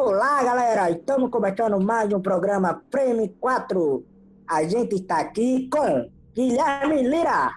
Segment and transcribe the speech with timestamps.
[0.00, 0.90] Olá, galera!
[0.92, 4.04] Estamos começando mais um programa Prêmio 4.
[4.46, 7.56] A gente está aqui com Guilherme Lira.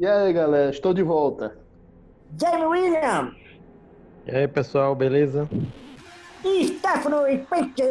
[0.00, 1.58] E aí, galera, estou de volta.
[2.40, 3.34] Jamie William.
[4.26, 5.46] E aí, pessoal, beleza?
[6.42, 7.18] E Stefano
[7.50, 7.82] Pente.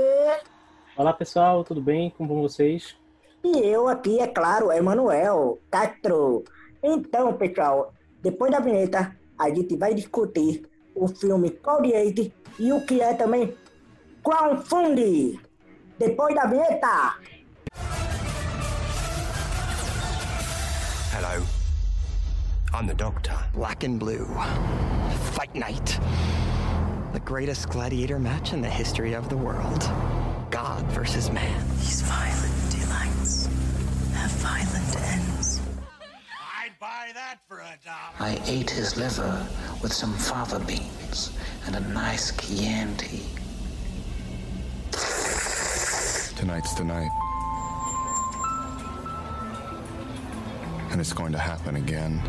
[0.97, 2.09] Olá, pessoal, tudo bem?
[2.17, 2.97] Como vão vocês?
[3.43, 6.43] E eu aqui, é claro, Emanuel Castro.
[6.81, 12.99] Então, pessoal, depois da vinheta, a gente vai discutir o filme Code e o que
[12.99, 13.55] é também
[14.23, 15.37] Crowdfunding.
[15.99, 17.13] Depois da vinheta.
[21.11, 21.43] Hello.
[22.73, 23.37] I'm the Doctor.
[23.53, 24.25] Black and blue.
[25.33, 25.99] Fight night.
[27.11, 29.81] The greatest gladiator match in the history of the world.
[30.49, 31.67] God versus man.
[31.79, 33.47] These violent delights
[34.13, 35.59] have violent ends.
[36.61, 38.15] I'd buy that for a dollar.
[38.19, 39.45] I ate his liver
[39.81, 41.33] with some fava beans
[41.65, 43.32] and a nice Chianti.
[46.43, 47.09] Tonight's the night.
[50.91, 52.21] And it's going to happen again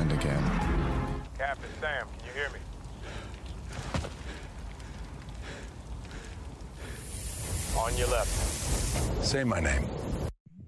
[0.00, 0.42] and again.
[1.38, 2.58] Captain Sam, can you hear me?
[7.78, 9.24] On your left.
[9.24, 9.86] Say my name.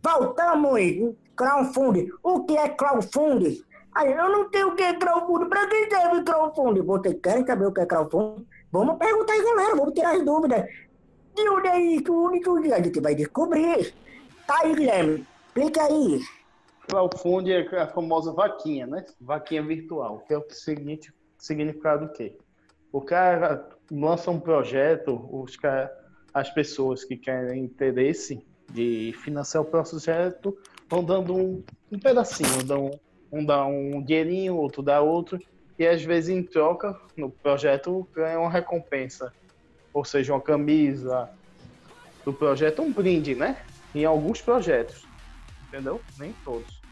[0.00, 1.16] Voltamos!
[1.34, 2.10] Crowdfunding.
[2.22, 3.60] O que é crowdfunding?
[3.92, 5.48] Aí eu não sei o que é crowdfunding.
[5.48, 6.82] Pra quem serve crowdfunding?
[6.82, 8.46] Vocês querem saber o que é crowdfunding?
[8.70, 9.74] Vamos perguntar aí, galera.
[9.74, 10.64] Vamos tirar as dúvidas.
[11.34, 12.12] De onde é isso?
[12.12, 13.94] Único que a gente vai descobrir.
[14.46, 15.26] Tá aí, Guilherme.
[15.48, 16.20] Explica aí.
[16.88, 19.04] Crowdfunding é a famosa vaquinha, né?
[19.20, 22.36] Vaquinha virtual, que é o seguinte significado do quê?
[22.92, 25.92] O cara lança um projeto, os cara,
[26.32, 30.56] as pessoas que querem interesse de financiar o projeto
[30.88, 32.90] vão dando um, um pedacinho, dão,
[33.32, 35.40] um dá um dinheirinho, outro dá outro,
[35.78, 39.32] e às vezes em troca, no projeto, ganha uma recompensa.
[39.94, 41.30] Ou seja, uma camisa
[42.24, 43.56] do projeto, um brinde, né?
[43.94, 45.06] Em alguns projetos,
[45.68, 46.00] entendeu?
[46.18, 46.82] Nem todos.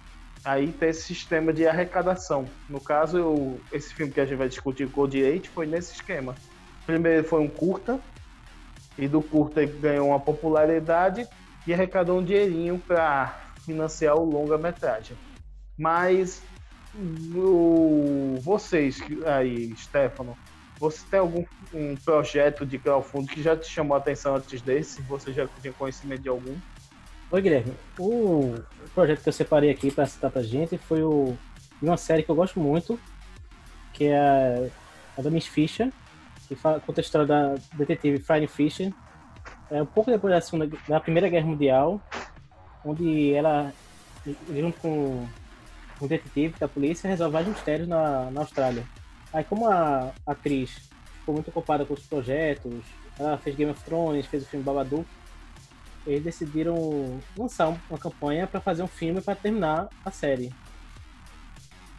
[0.45, 2.49] Aí tem esse sistema de arrecadação.
[2.69, 6.35] No caso, eu, esse filme que a gente vai discutir, Code 8, foi nesse esquema.
[6.87, 8.01] Primeiro foi um curta,
[8.99, 11.27] e do curta ganhou uma popularidade
[11.67, 15.17] e arrecadou um dinheirinho para financiar o longa-metragem.
[15.79, 16.43] Mas
[17.35, 20.37] o, vocês aí, Stefano,
[20.83, 25.01] você tem algum um projeto de crowdfunding que já te chamou a atenção antes desse?
[25.03, 26.57] Você já tinha conhecimento de algum?
[27.31, 27.73] Oi, Guilherme.
[27.97, 28.57] O
[28.93, 31.37] projeto que eu separei aqui para citar pra gente foi o
[31.81, 32.99] uma série que eu gosto muito,
[33.93, 35.93] que é a, a da Miss Fisher,
[36.49, 38.93] que fala, conta a história da detetive Friday Fisher.
[39.71, 42.01] É um pouco depois da, segunda, da Primeira Guerra Mundial,
[42.85, 43.73] onde ela,
[44.27, 45.27] junto com
[46.01, 48.85] um detetive da polícia, resolve vários mistérios na, na Austrália.
[49.33, 52.85] Aí, como a atriz ficou muito ocupada com os projetos,
[53.19, 55.07] ela fez Game of Thrones, fez o filme Babadook,
[56.07, 60.53] eles decidiram lançar uma campanha para fazer um filme para terminar a série.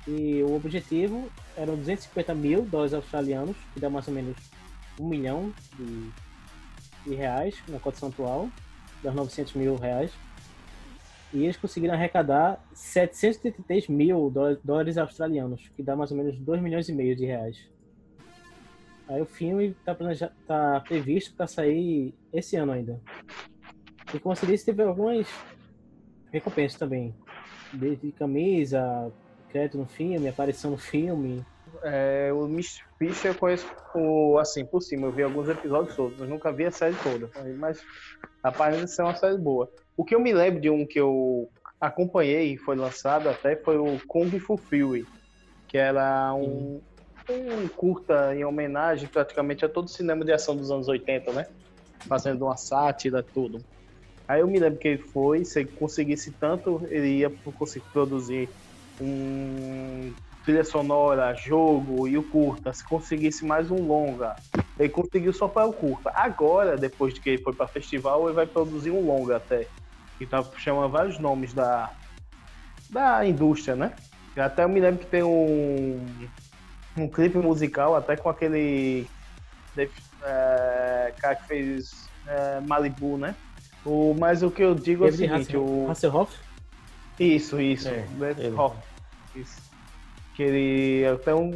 [0.08, 4.36] E o objetivo eram 250 mil dólares australianos, que dá mais ou menos
[5.00, 6.12] um milhão de,
[7.06, 8.50] de reais na cotação atual,
[9.02, 10.12] dá 900 mil reais.
[11.34, 14.32] E eles conseguiram arrecadar 733 mil
[14.64, 17.68] dólares australianos, que dá mais ou menos 2 milhões e meio de reais.
[19.08, 19.96] Aí o filme está
[20.48, 23.02] tá previsto para sair esse ano ainda.
[24.14, 25.28] E como você disse, teve algumas
[26.32, 27.16] recompensas também.
[27.74, 29.12] Desde camisa,
[29.50, 31.44] crédito no filme, aparição no filme.
[31.82, 35.08] É, o Miss Fisher eu conheço por, assim, por cima.
[35.08, 35.98] Eu vi alguns episódios.
[35.98, 37.30] Eu nunca vi a série toda.
[37.58, 37.84] Mas
[38.44, 39.70] aparenta ser uma série boa.
[39.96, 41.50] O que eu me lembro de um que eu
[41.80, 45.06] acompanhei e foi lançado até foi o Kung Fu Fury.
[45.68, 46.82] Que era um,
[47.30, 51.48] um curta em homenagem praticamente a todo o cinema de ação dos anos 80, né?
[52.08, 53.64] Fazendo uma sátira, tudo.
[54.28, 58.50] Aí eu me lembro que ele foi, se ele conseguisse tanto, ele ia conseguir produzir
[59.02, 60.14] um
[60.46, 62.74] trilha sonora, jogo e o curta.
[62.74, 64.36] Se conseguisse mais um longa,
[64.80, 66.12] ele conseguiu só para o curta.
[66.14, 69.68] Agora, depois de que ele foi para festival, ele vai produzir um longa até.
[70.18, 71.92] Que tá chamando vários nomes da,
[72.90, 73.94] da indústria, né?
[74.36, 76.28] Até eu me lembro que tem um,
[76.98, 79.08] um clipe musical, até com aquele
[80.24, 83.36] é, cara que fez é, Malibu, né?
[83.86, 85.88] O, mas o que eu digo David é o seguinte, o...
[85.90, 86.38] Hasselhoff?
[87.20, 87.90] Isso, isso.
[87.90, 88.56] É, David ele.
[88.56, 88.78] Hoff.
[89.36, 89.62] Isso.
[90.36, 91.52] Que ele até um,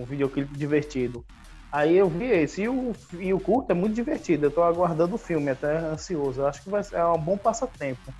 [0.00, 1.24] um videoclipe divertido.
[1.72, 2.62] Aí eu vi esse.
[2.62, 4.46] E o, e o curto é muito divertido.
[4.46, 6.40] Eu tô aguardando o filme, até ansioso.
[6.40, 8.12] Eu acho que vai ser é um bom passatempo.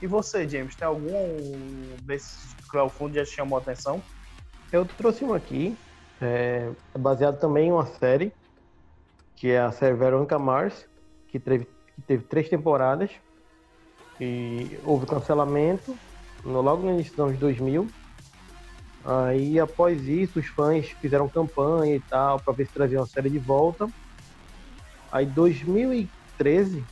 [0.00, 4.02] E você, James, tem algum desses crowdfunding já te chamou a atenção?
[4.72, 5.76] Eu trouxe um aqui,
[6.20, 8.32] é, é baseado também em uma série
[9.36, 10.88] que é a série Veronica Mars,
[11.28, 13.10] que teve, que teve três temporadas.
[14.20, 15.94] E houve cancelamento
[16.44, 17.86] no, logo no início dos anos 2000.
[19.04, 23.28] Aí, após isso, os fãs fizeram campanha e tal, para ver se traziam a série
[23.28, 23.86] de volta.
[25.12, 26.82] Aí, 2013,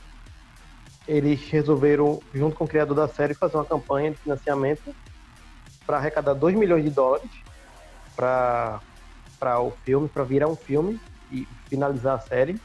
[1.08, 4.94] eles resolveram, junto com o criador da série, fazer uma campanha de financiamento
[5.86, 7.30] para arrecadar 2 milhões de dólares
[8.14, 8.80] para
[9.60, 11.00] o filme, para virar um filme
[11.30, 12.60] e finalizar a série.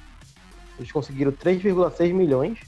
[0.77, 2.59] Eles conseguiram 3,6 milhões.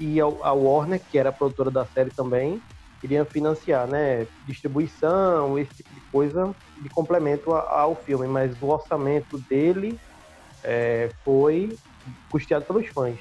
[0.00, 2.60] E a Warner, que era a produtora da série também,
[3.06, 4.26] iria financiar, né?
[4.46, 8.26] Distribuição, esse tipo de coisa de complemento ao filme.
[8.26, 9.98] Mas o orçamento dele
[10.62, 11.76] é, foi
[12.30, 13.18] custeado pelos fãs.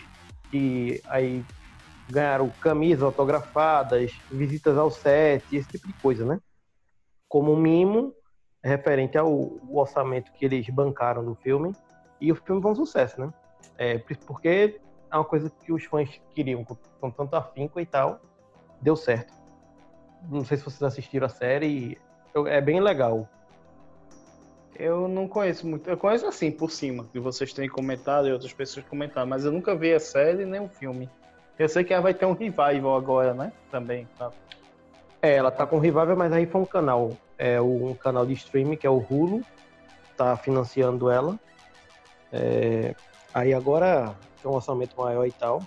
[0.51, 1.43] E aí
[2.09, 6.39] ganharam camisas autografadas, visitas ao set, esse tipo de coisa, né?
[7.27, 8.13] Como mimo
[8.63, 11.73] referente ao orçamento que eles bancaram do filme.
[12.19, 13.31] E o filme foi um sucesso, né?
[13.77, 14.79] É, porque
[15.11, 18.19] é uma coisa que os fãs queriam, com tanto afinco e tal,
[18.81, 19.44] deu certo.
[20.29, 21.97] Não sei se vocês assistiram a série,
[22.47, 23.27] é bem legal.
[24.77, 28.51] Eu não conheço muito, eu conheço assim por cima, que vocês têm comentado e outras
[28.51, 31.09] pessoas comentaram, mas eu nunca vi a série nem o filme.
[31.57, 33.53] Eu sei que ela vai ter um revival agora, né?
[33.71, 34.05] Também.
[34.17, 34.31] Tá.
[35.21, 38.75] É, ela tá com revival, mas aí foi um canal, é um canal de streaming
[38.75, 39.41] que é o Hulu,
[40.17, 41.39] tá financiando ela.
[42.33, 42.93] É,
[43.33, 45.63] aí agora tem um orçamento maior e tal,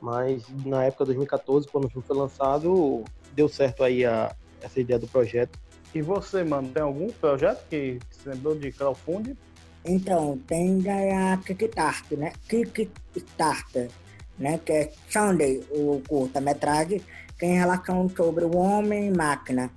[0.00, 3.04] mas na época de 2014, quando o filme foi lançado,
[3.34, 5.58] deu certo aí a, essa ideia do projeto.
[5.94, 9.36] E você, mano, tem algum projeto que você lembrou de crowdfunding?
[9.84, 12.32] Então, tem a Kickstarter, né?
[12.48, 13.90] Kickstarter,
[14.38, 14.58] né?
[14.64, 17.00] Que é Sunday, o curta-metragem,
[17.38, 19.70] que é em relação sobre o homem e máquina.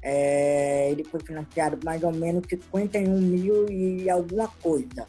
[0.00, 5.06] É, ele foi financiado mais ou menos 51 mil e alguma coisa.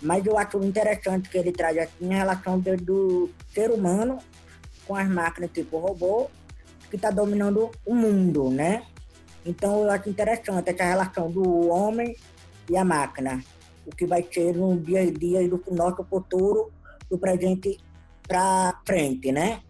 [0.00, 4.18] Mas eu acho interessante que ele traz assim a relação do, do ser humano
[4.86, 6.30] com as máquinas tipo robô,
[6.88, 8.84] que está dominando o mundo, né?
[9.44, 12.16] Então eu acho interessante essa relação do homem
[12.68, 13.42] e a máquina,
[13.86, 16.70] o que vai ser no dia a dia do nosso futuro,
[17.10, 17.78] do presente
[18.26, 19.62] para frente, né?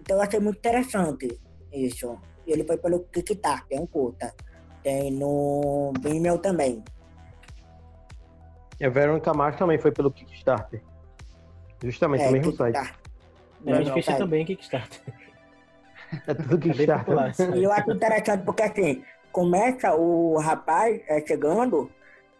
[0.00, 1.40] Então eu achei muito interessante
[1.72, 2.18] isso.
[2.46, 4.34] Ele foi pelo Kickstarter, tem um curta.
[4.82, 6.82] Tem no Vimeo também.
[8.80, 10.82] E a Veronica Mars também foi pelo Kickstarter.
[11.84, 12.76] Justamente, é, o mesmo site.
[13.64, 15.00] É, a gente ficha também Kickstarter.
[16.26, 17.16] É tudo Kickstarter.
[17.18, 21.90] É e eu acho interessante porque assim, começa o rapaz é, chegando,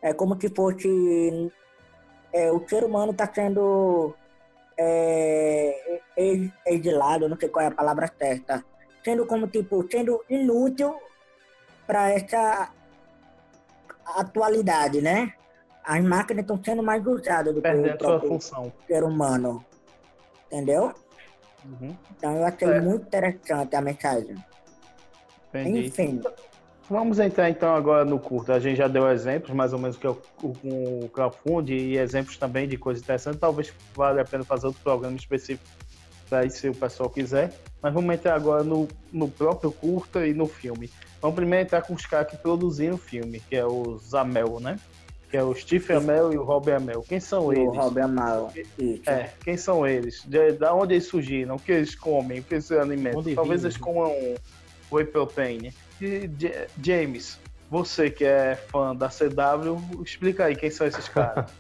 [0.01, 1.51] é como se fosse
[2.33, 4.15] é, o ser humano está sendo
[4.77, 6.01] é,
[6.67, 8.65] exilado, não sei qual é a palavra certa,
[9.05, 10.95] sendo como tipo, sendo inútil
[11.87, 12.71] para essa
[14.05, 15.35] atualidade, né?
[15.85, 18.73] As máquinas estão sendo mais usadas do que o próprio função.
[18.87, 19.65] ser humano.
[20.47, 20.93] Entendeu?
[21.65, 21.97] Uhum.
[22.17, 22.81] Então eu achei é.
[22.81, 24.37] muito interessante a mensagem.
[25.49, 25.87] Entendi.
[25.87, 26.23] Enfim.
[26.91, 28.53] Vamos entrar então agora no curto.
[28.53, 31.99] A gente já deu exemplos, mais ou menos, que é o, o, o crowdfunding e
[31.99, 33.41] exemplos também de coisas interessantes.
[33.41, 35.65] Talvez valha a pena fazer outro programa específico
[36.29, 37.53] para se o pessoal quiser.
[37.81, 40.91] Mas vamos entrar agora no, no próprio curta e no filme.
[41.21, 44.77] Vamos primeiro entrar com os caras que produziram o filme, que é o Zamel, né?
[45.33, 47.01] Que é o Steve Amell e o Rob Amell.
[47.09, 47.69] Quem são o eles?
[47.69, 48.53] O Rob Amell.
[49.07, 50.23] É, quem são eles?
[50.27, 51.57] De, da onde eles surgiram?
[51.57, 52.41] O que eles comem?
[52.41, 53.21] O que eles se alimentam?
[53.21, 54.13] Onde Talvez eles comam
[54.93, 55.73] whey protein.
[56.03, 56.31] E
[56.83, 57.39] James,
[57.71, 61.51] você que é fã da CW, explica aí quem são esses caras.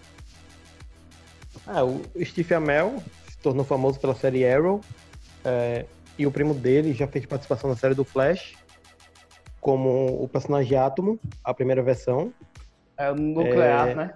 [1.66, 4.82] ah, o Steve Amell se tornou famoso pela série Arrow.
[5.46, 5.86] É,
[6.18, 8.52] e o primo dele já fez participação na série do Flash
[9.62, 12.34] como o personagem Átomo, a primeira versão,
[12.96, 13.94] é nuclear, é...
[13.94, 14.14] né?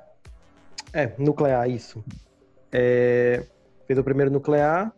[0.93, 2.05] É, nuclear, isso.
[2.73, 3.45] É...
[3.87, 4.93] Fez o primeiro nuclear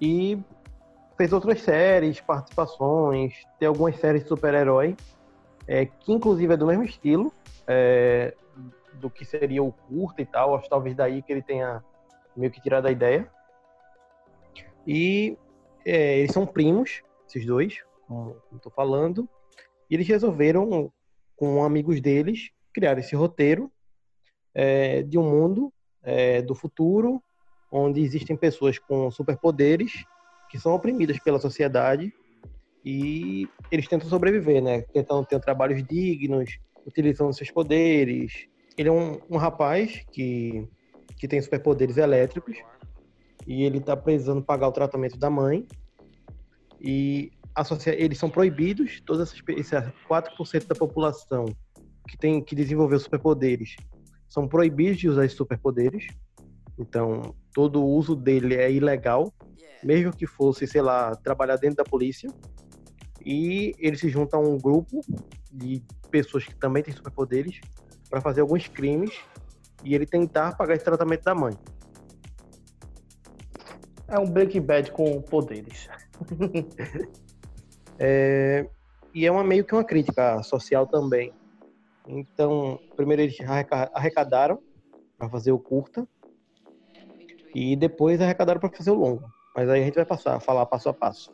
[0.00, 0.38] e
[1.16, 4.96] fez outras séries, participações, tem algumas séries de super-herói,
[5.66, 7.32] é, que inclusive é do mesmo estilo
[7.66, 8.34] é,
[8.94, 11.84] do que seria o curta e tal, acho talvez daí que ele tenha
[12.36, 13.28] meio que tirado a ideia.
[14.86, 15.36] E
[15.84, 19.28] é, eles são primos, esses dois, como estou falando,
[19.90, 20.90] e eles resolveram,
[21.36, 23.70] com amigos deles, criar esse roteiro
[24.54, 25.72] é, de um mundo
[26.02, 27.22] é, do futuro
[27.70, 30.04] onde existem pessoas com superpoderes
[30.50, 32.12] que são oprimidas pela sociedade
[32.84, 34.82] e eles tentam sobreviver, né?
[34.92, 38.46] Tentando ter trabalhos dignos, utilizando seus poderes.
[38.76, 40.66] Ele é um, um rapaz que,
[41.18, 42.56] que tem superpoderes elétricos
[43.46, 45.66] e ele está precisando pagar o tratamento da mãe
[46.80, 47.30] e
[47.96, 51.46] eles são proibidos, todas essas, 4% da população
[52.08, 53.76] que tem que desenvolver superpoderes
[54.28, 56.06] são proibidos de usar esses superpoderes.
[56.78, 59.32] Então, todo o uso dele é ilegal,
[59.82, 62.30] mesmo que fosse, sei lá, trabalhar dentro da polícia.
[63.24, 65.00] E ele se junta a um grupo
[65.52, 67.60] de pessoas que também têm superpoderes
[68.08, 69.12] para fazer alguns crimes
[69.84, 71.54] e ele tentar pagar esse tratamento da mãe.
[74.06, 75.88] É um Breaking Bad com poderes.
[78.00, 78.64] É,
[79.12, 81.32] e é uma meio que uma crítica social também.
[82.08, 84.60] Então, primeiro eles arreca- arrecadaram
[85.18, 86.08] para fazer o curta
[87.54, 89.30] e depois arrecadaram para fazer o longo.
[89.54, 91.30] Mas aí a gente vai passar, falar passo a passo.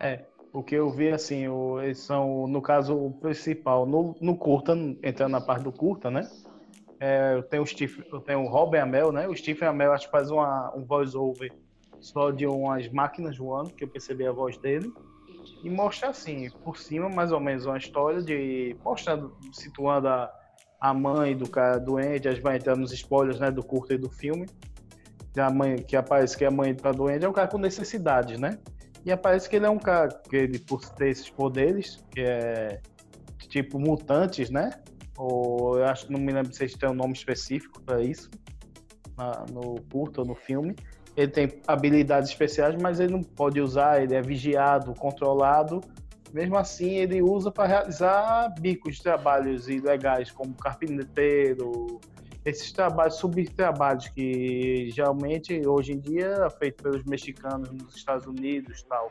[0.00, 4.36] É, o que eu vi, assim, o- eles são, no caso, o principal, no, no
[4.36, 6.28] curta, entrando na parte do curta, né?
[7.00, 9.28] É, eu tenho o Steve, eu tenho o Robin Amell, né?
[9.28, 11.52] O Stephen Amell acho que faz uma, um voice-over
[12.00, 14.94] só de umas máquinas voando, que eu percebi a voz dele.
[15.62, 18.76] E mostra assim, por cima, mais ou menos, uma história de.
[18.84, 20.30] mostrando, situando a,
[20.80, 23.98] a mãe do cara doente, a gente vai entrar nos spoilers né, do curta e
[23.98, 24.46] do filme.
[25.32, 28.38] Que a mãe, que aparece que a mãe tá doente, é um cara com necessidades,
[28.38, 28.58] né?
[29.04, 32.80] E aparece que ele é um cara que ele, por ter esses poderes, que é
[33.48, 34.70] tipo mutantes, né?
[35.16, 38.30] Ou eu acho, não me lembro se eles têm um nome específico para isso,
[39.16, 40.74] na- no curto ou no filme.
[41.16, 45.80] Ele tem habilidades especiais, mas ele não pode usar, ele é vigiado, controlado.
[46.32, 52.00] Mesmo assim, ele usa para realizar bicos trabalhos ilegais, como carpinteiro,
[52.44, 58.82] esses trabalhos, subtrabalhos que geralmente hoje em dia é feito pelos mexicanos nos Estados Unidos
[58.82, 59.10] tal.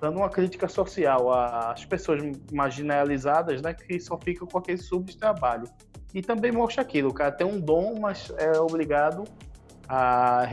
[0.00, 5.64] Dando uma crítica social às pessoas marginalizadas, né, que só ficam com aquele subtrabalho.
[6.14, 9.24] E também mostra aquilo, o cara tem um dom, mas é obrigado
[9.90, 10.46] a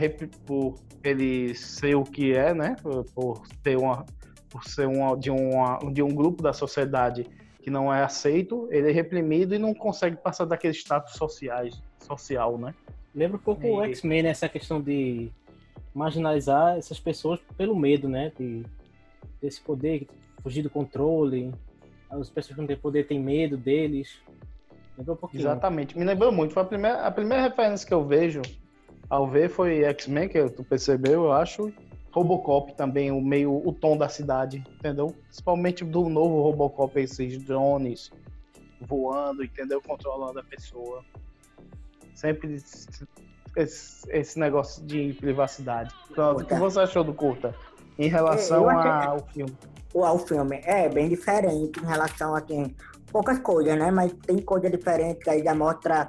[0.44, 2.74] por ele ser o que é, né,
[3.14, 4.04] por ter uma
[4.50, 7.26] por ser uma, de, uma, de um grupo da sociedade
[7.60, 12.56] que não é aceito, ele é reprimido e não consegue passar daquele status sociais, social,
[12.56, 12.74] né?
[13.14, 14.30] Lembra um pouco o E- X-Men, né?
[14.30, 15.30] Essa questão de
[15.94, 18.32] marginalizar essas pessoas pelo medo, né?
[18.38, 18.64] De,
[19.40, 20.08] desse poder,
[20.42, 21.52] fugir do controle.
[22.10, 24.18] As pessoas que não têm poder têm medo deles.
[24.96, 25.42] Lembra um pouquinho.
[25.42, 25.96] Exatamente.
[25.96, 26.54] Me lembrou muito.
[26.54, 28.40] Foi a primeira, a primeira referência que eu vejo
[29.08, 31.72] ao ver foi X-Men, que tu percebeu, eu acho.
[32.12, 35.14] Robocop também, o meio, o tom da cidade, entendeu?
[35.24, 38.10] Principalmente do novo Robocop, esses drones
[38.80, 39.80] voando, entendeu?
[39.86, 41.04] Controlando a pessoa.
[42.14, 42.54] Sempre
[43.56, 45.94] esse, esse- negócio de privacidade.
[46.14, 47.54] Pronto, o que você achou do curta?
[47.98, 49.56] Em relação Eu achei- ao filme.
[49.94, 52.74] o ao filme é bem diferente em relação a assim,
[53.12, 53.90] poucas coisas, né?
[53.90, 56.08] Mas tem coisa diferente que aí já mostra.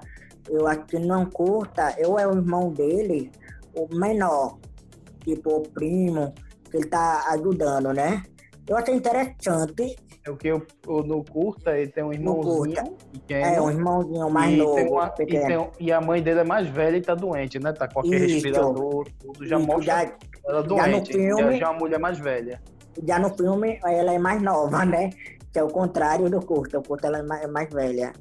[0.49, 3.31] Eu acho que não curta, eu é o irmão dele,
[3.75, 4.57] o menor,
[5.23, 6.33] tipo o primo,
[6.69, 8.23] que ele tá ajudando, né?
[8.67, 9.95] Eu achei interessante.
[10.25, 10.61] É o que eu,
[11.05, 13.45] no curta ele tem um irmãozinho pequeno.
[13.45, 14.91] É, um irmãozinho mais e novo.
[14.93, 17.71] uma- e, tem e a mãe dele é mais velha e tá doente, né?
[17.73, 18.33] Tá com aquele Isso.
[18.35, 19.47] respirador, tudo.
[19.47, 20.13] Já Isso, mostra já-
[20.45, 21.11] ela já doente.
[21.13, 22.61] filme- Já, já é uma mulher mais velha.
[23.07, 25.09] Já no filme, ela é mais nova, né?
[25.51, 26.77] Que é o contrário do curta.
[26.79, 28.13] O curta ela é mais, é mais velha.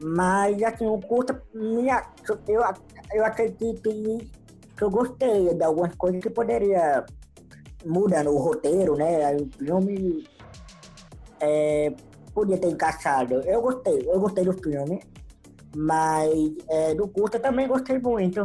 [0.00, 2.04] Mas, assim, o curta, minha,
[2.46, 2.62] eu,
[3.12, 4.30] eu acredito que,
[4.80, 7.04] eu gostei de algumas coisas que poderia
[7.84, 9.36] mudar no roteiro, né?
[9.36, 10.24] O filme
[11.40, 11.92] é,
[12.32, 13.40] podia ter encaixado.
[13.42, 15.02] Eu gostei, eu gostei do filme.
[15.76, 16.30] Mas
[16.68, 18.44] é, do curta também gostei muito.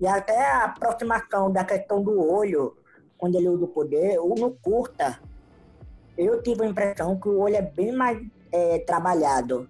[0.00, 2.76] E até a aproximação da questão do olho,
[3.16, 5.18] quando ele usa o poder, ou no curta,
[6.16, 8.18] eu tive a impressão que o olho é bem mais
[8.52, 9.66] é, trabalhado.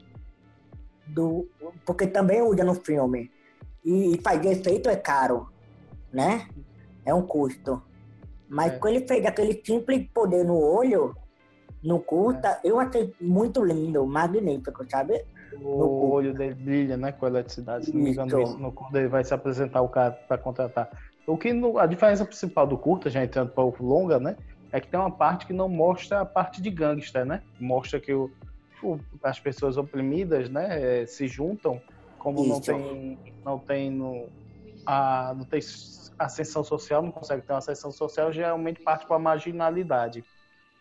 [1.09, 1.49] Do,
[1.87, 3.31] porque também usa no filme.
[3.85, 5.49] E, e fazer efeito é caro,
[6.13, 6.47] né?
[7.05, 7.83] É um custo.
[8.49, 8.79] Mas É.
[8.79, 11.15] quando ele fez aquele simples poder no olho,
[11.83, 15.25] no curta, eu achei muito lindo, magnífico, sabe?
[15.63, 17.13] O olho dele brilha, né?
[17.13, 17.87] Com a eletricidade.
[17.87, 18.59] Se não me engano, Isso.
[18.59, 20.91] no curta ele vai se apresentar o cara para contratar.
[21.27, 24.37] O que no- a diferença principal do curta, já entrando para o longa, né?
[24.71, 27.43] É que tem uma parte que não mostra a parte de gangster, né?
[27.59, 28.31] Mostra que o-
[29.23, 31.03] as pessoas oprimidas, né?
[31.03, 31.81] eh, Se juntam,
[32.19, 32.73] como não Isso.
[32.73, 34.29] tem, não tem no,
[34.87, 35.61] a, não tem
[36.19, 40.25] ascensão social, não consegue ter uma ascensão social, geralmente parte para a marginalidade,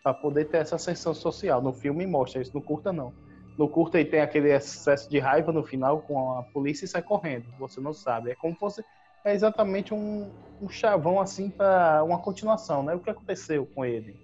[0.02, 1.62] para poder ter essa ascensão social.
[1.62, 3.12] No filme mostra isso, no curta não.
[3.56, 7.02] No curta ele tem aquele excesso de raiva no final com a polícia e sai
[7.02, 7.46] correndo.
[7.58, 8.30] Você não sabe.
[8.30, 8.84] É como se fosse
[9.24, 12.94] é exatamente um, um chavão assim para uma continuação, né?
[12.94, 14.16] O que aconteceu com ele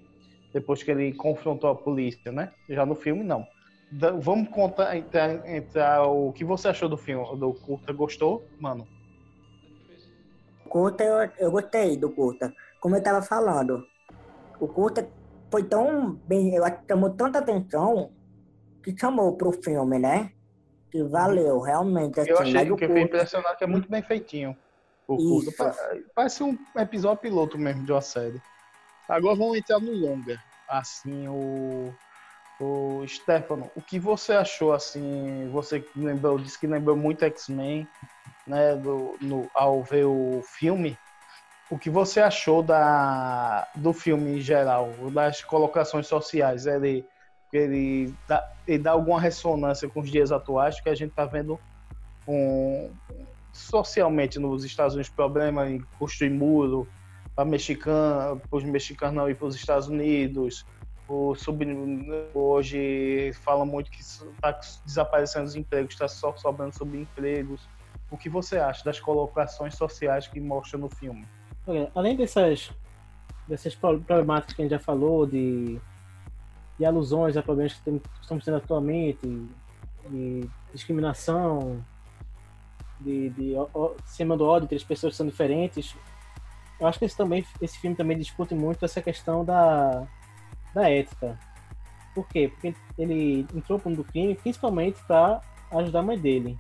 [0.53, 2.53] depois que ele confrontou a polícia, né?
[2.69, 3.45] Já no filme não.
[4.21, 7.93] Vamos contar entrar, entrar o que você achou do filme, do curta?
[7.93, 8.87] Gostou, mano?
[10.69, 12.53] curta eu, eu gostei do curta.
[12.81, 13.87] Como eu tava falando,
[14.59, 15.09] o curta
[15.51, 18.11] foi tão bem, eu acho que chamou tanta atenção
[18.83, 20.33] que chamou pro filme, né?
[20.95, 22.19] que valeu, realmente.
[22.19, 24.57] Eu assim, achei mas o que eu fiquei curto- impressionado que é muito bem feitinho.
[25.09, 25.53] O curto.
[26.15, 28.41] Parece um episódio piloto mesmo de uma série.
[29.09, 30.39] Agora vamos entrar no longa.
[30.69, 31.93] Assim, o.
[32.61, 35.49] O Stefano, o que você achou assim?
[35.51, 37.89] Você lembrou, disse que lembrou muito X-Men,
[38.47, 38.77] né?
[38.77, 40.97] Do, no, ao ver o filme.
[41.71, 46.67] O que você achou da, do filme em geral, das colocações sociais?
[46.67, 47.05] Ele,
[47.53, 51.59] ele, dá, ele dá alguma ressonância com os dias atuais que a gente está vendo
[52.29, 52.91] um,
[53.53, 56.87] socialmente nos Estados Unidos problema em construir muro
[57.35, 60.65] para mexicano, para os mexicanos não ir para os Estados Unidos.
[61.07, 61.63] O sub,
[62.33, 67.69] hoje fala muito que está desaparecendo os empregos, está só sobrando subempregos.
[68.11, 71.27] O que você acha das colocações sociais que mostra no filme?
[71.95, 72.71] Além dessas,
[73.47, 75.79] dessas pro- problemáticas que a gente já falou, de,
[76.79, 79.21] de alusões a problemas que estamos tendo atualmente,
[80.09, 81.85] de discriminação,
[83.01, 85.95] de, de ó- cima do ódio entre as pessoas que são diferentes,
[86.81, 90.07] eu acho que esse, também, esse filme também discute muito essa questão da,
[90.75, 91.39] da ética.
[92.15, 92.49] Por quê?
[92.49, 95.41] Porque ele entrou pro mundo do crime principalmente para
[95.73, 96.59] ajudar a mãe dele.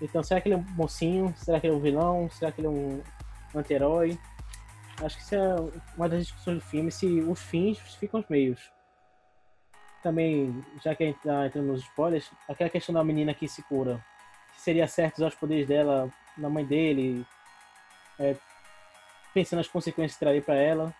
[0.00, 1.32] Então, será que ele é um mocinho?
[1.36, 2.28] Será que ele é um vilão?
[2.30, 3.02] Será que ele é um
[3.54, 4.18] anti-herói?
[5.02, 5.54] Acho que isso é
[5.96, 8.72] uma das discussões do filme, se os fins justificam os meios.
[10.02, 13.62] Também, já que a gente tá entrando nos spoilers, aquela questão da menina que se
[13.62, 14.04] cura.
[14.54, 17.24] Se seria certo usar os poderes dela na mãe dele,
[18.18, 18.36] é,
[19.32, 20.94] pensando nas consequências que traria para ela.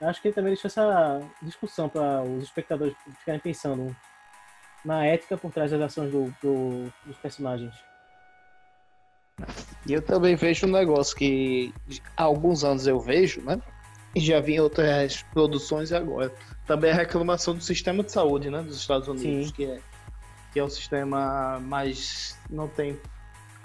[0.00, 3.94] Acho que ele também deixou essa discussão para os espectadores ficarem pensando
[4.84, 7.74] na ética por trás das ações do- do- dos personagens.
[9.86, 11.72] E eu também vejo um negócio que
[12.16, 13.60] há alguns anos eu vejo, né?
[14.14, 16.32] E já vi em outras produções e agora.
[16.66, 18.62] Também a reclamação do sistema de saúde, né?
[18.62, 19.52] Dos Estados Unidos, Sim.
[19.54, 19.80] que é,
[20.52, 22.38] que é o sistema mais.
[22.50, 22.98] não tem,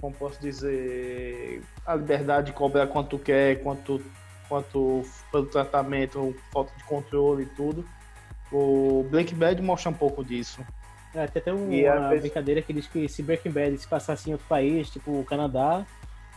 [0.01, 3.99] como posso dizer, a liberdade de cobrar quanto quer, quanto,
[4.53, 7.83] quanto pelo tratamento, falta de controle e tudo.
[8.51, 10.61] O Breaking Bad mostra um pouco disso.
[11.15, 14.29] É, tem até um- uma vezes- brincadeira que diz que se Breaking Bad se passasse
[14.29, 15.83] em outro país, tipo o Canadá,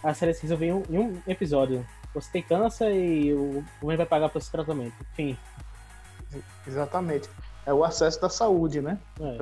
[0.02, 1.87] a série se resolve em um, em um episódio.
[2.14, 4.94] Você tem câncer e o governo vai pagar por esse tratamento.
[5.12, 5.37] Enfim,
[6.66, 7.29] Exatamente.
[7.66, 8.98] É o acesso da saúde, né?
[9.20, 9.37] É.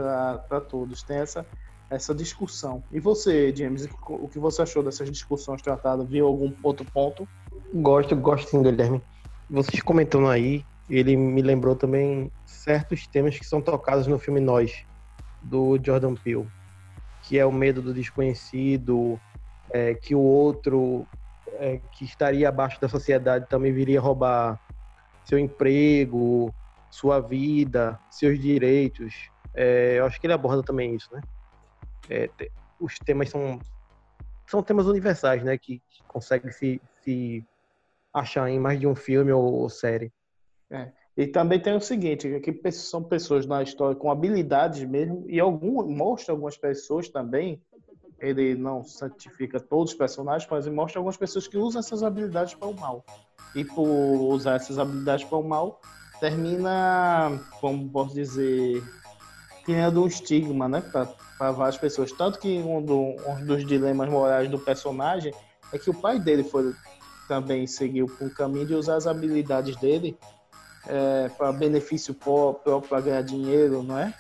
[0.49, 1.03] Para todos.
[1.03, 1.47] Tem essa,
[1.91, 2.83] essa discussão.
[2.91, 6.09] E você, James, o que você achou dessas discussões tratadas?
[6.09, 7.29] Viu algum outro ponto?
[7.75, 9.03] Gosto, gosto sim, Guilherme.
[9.51, 14.73] Vocês comentando aí, ele me lembrou também certos temas que são tocados no filme Nós,
[15.43, 16.47] do Jordan Peele,
[17.23, 19.19] que é o medo do desconhecido,
[19.73, 21.05] é, que o outro
[21.55, 24.57] é, que estaria abaixo da sociedade também viria roubar
[25.25, 26.55] seu emprego,
[26.93, 29.13] sua vida, seus direitos.
[29.53, 31.21] É, eu acho que ele aborda também isso, né?
[32.09, 32.31] É,
[32.79, 33.61] os temas são
[34.47, 35.59] são temas universais, né?
[35.59, 37.45] Que, que conseguem se, se
[38.15, 40.13] achar em mais de um filme ou, série.
[40.71, 40.93] É.
[41.17, 45.39] E também tem o seguinte, que pe- são pessoas na história com habilidades mesmo, e
[45.41, 47.61] algum, mostra algumas pessoas também,
[48.21, 52.55] ele não santifica todos os personagens, mas ele mostra algumas pessoas que usam essas habilidades
[52.55, 53.05] para o mal.
[53.55, 55.81] E por usar essas habilidades para o mal,
[56.19, 58.83] termina, como posso dizer,
[59.65, 60.81] criando um estigma, né,
[61.39, 62.11] para várias pessoas.
[62.13, 65.33] Tanto que um, do- um dos dilemas morais do personagem
[65.73, 66.75] é que o pai dele foi
[67.29, 70.17] também seguiu por um caminho de usar as habilidades dele
[71.37, 74.13] para benefício pró- próprio, para ganhar dinheiro, não é?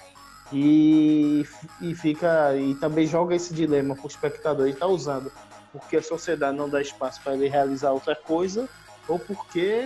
[0.52, 1.44] E,
[1.80, 4.66] e fica e também joga esse dilema para o espectador.
[4.66, 5.30] Ele está usando
[5.72, 8.68] porque a sociedade não dá espaço para ele realizar outra coisa
[9.08, 9.82] ou porque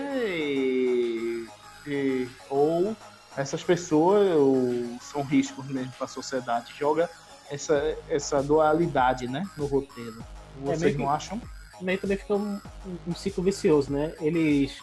[1.85, 2.95] e- ou
[3.35, 6.73] essas pessoas ou são riscos mesmo para a sociedade.
[6.77, 7.09] Joga
[7.49, 10.23] essa, essa dualidade, né, no roteiro.
[10.61, 11.41] Vocês meio que- não acham?
[11.81, 12.59] Meio também fica um,
[13.07, 14.13] um ciclo vicioso, né?
[14.19, 14.73] Eles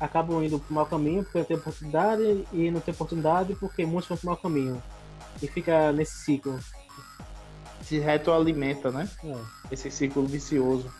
[0.00, 4.08] acabam indo pro mau caminho porque não tem oportunidade e não tem oportunidade porque muitos
[4.08, 4.82] vão pro mau caminho.
[5.42, 6.58] E fica nesse ciclo.
[7.82, 9.08] Se retroalimenta, né?
[9.24, 9.34] É.
[9.74, 10.90] esse ciclo vicioso.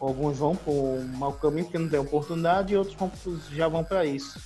[0.00, 3.68] Alguns vão para um mau caminho porque não tem oportunidade e outros vão pro- já
[3.68, 4.40] vão para isso.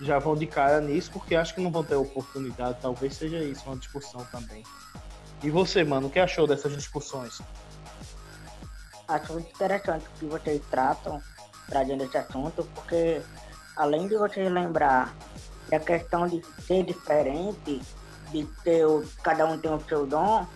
[0.00, 2.78] Já vão de cara nisso porque acham que não vão ter oportunidade.
[2.80, 4.64] Talvez seja isso, uma discussão também.
[5.42, 7.40] E você, mano, o que achou dessas discussões?
[9.10, 11.20] Acho muito interessante o que vocês tratam,
[11.68, 13.20] trazendo esse assunto, porque
[13.76, 15.12] além de vocês lembrar
[15.68, 17.82] da questão de ser diferente,
[18.30, 20.46] de ter o, cada um tem o seu dom,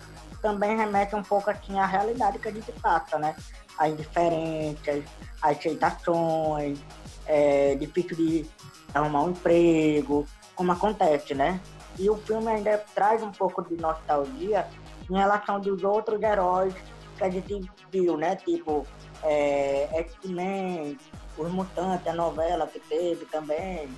[0.41, 3.35] também remete um pouco assim à realidade que a gente passa, né?
[3.77, 5.03] As diferenças,
[5.41, 6.79] as aceitações,
[7.25, 8.49] é difícil de
[8.93, 11.59] arrumar um emprego, como acontece, né?
[11.99, 14.65] E o filme ainda traz um pouco de nostalgia
[15.09, 16.73] em relação dos outros heróis
[17.17, 18.35] que a gente viu, né?
[18.35, 18.85] Tipo,
[19.23, 20.97] é, X-Men,
[21.37, 23.97] Os Mutantes, a novela que teve também.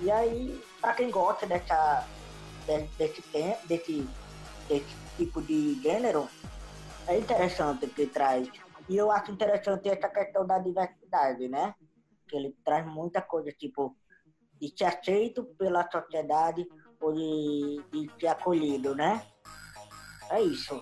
[0.00, 2.08] E aí, pra quem gosta dessa,
[2.66, 3.22] de- desse,
[3.66, 4.10] desse,
[4.68, 6.28] desse tipo de gênero,
[7.08, 8.48] é interessante que traz.
[8.88, 11.74] E eu acho interessante essa questão da diversidade, né?
[12.28, 13.96] Que ele traz muita coisa, tipo,
[14.60, 16.66] de ser aceito pela sociedade
[17.00, 19.22] ou de, de ser acolhido, né?
[20.30, 20.80] É isso.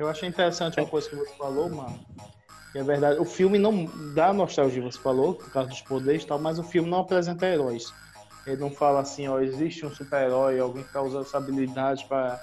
[0.00, 2.00] Eu achei interessante uma coisa que você falou, mano.
[2.74, 3.20] É verdade.
[3.20, 3.84] O filme não
[4.14, 7.44] dá nostalgia, você falou, por causa dos poderes e tal, mas o filme não apresenta
[7.44, 7.92] heróis.
[8.46, 12.40] Ele não fala assim, ó, existe um super-herói, alguém que tá usando essa habilidade para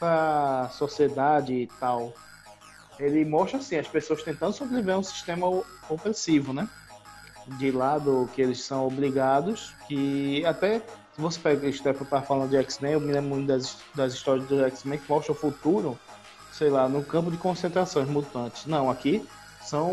[0.00, 2.14] para sociedade e tal.
[2.98, 5.46] Ele mostra assim, as pessoas tentando sobreviver a um sistema
[5.90, 6.66] opressivo, né?
[7.58, 10.80] De lado que eles são obrigados, que até
[11.14, 14.14] se você pega o Stephen tá falando de X-Men, eu me lembro muito das, das
[14.14, 15.98] histórias do X-Men que mostra o futuro,
[16.56, 18.66] sei lá, no campo de concentração os mutantes.
[18.66, 19.26] Não, aqui
[19.60, 19.90] são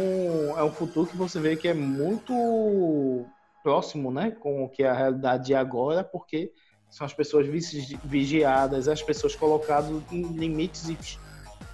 [0.57, 3.25] é um futuro que você vê que é muito
[3.61, 6.51] próximo, né, com o que é a realidade de agora, porque
[6.89, 11.17] são as pessoas vigi- vigiadas, as pessoas colocadas em limites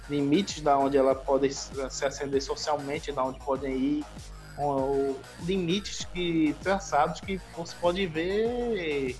[0.08, 4.04] limites da onde ela pode se acender socialmente, da onde podem ir,
[5.44, 9.16] limites que traçados que você pode ver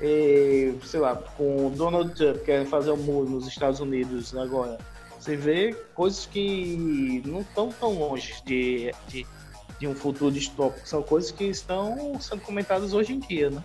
[0.00, 4.78] eh, sei lá, com Donald Trump querendo fazer o muro nos Estados Unidos agora.
[5.22, 9.24] Você vê coisas que não estão tão longe de, de,
[9.78, 13.62] de um futuro distópico, são coisas que estão sendo comentadas hoje em dia, né?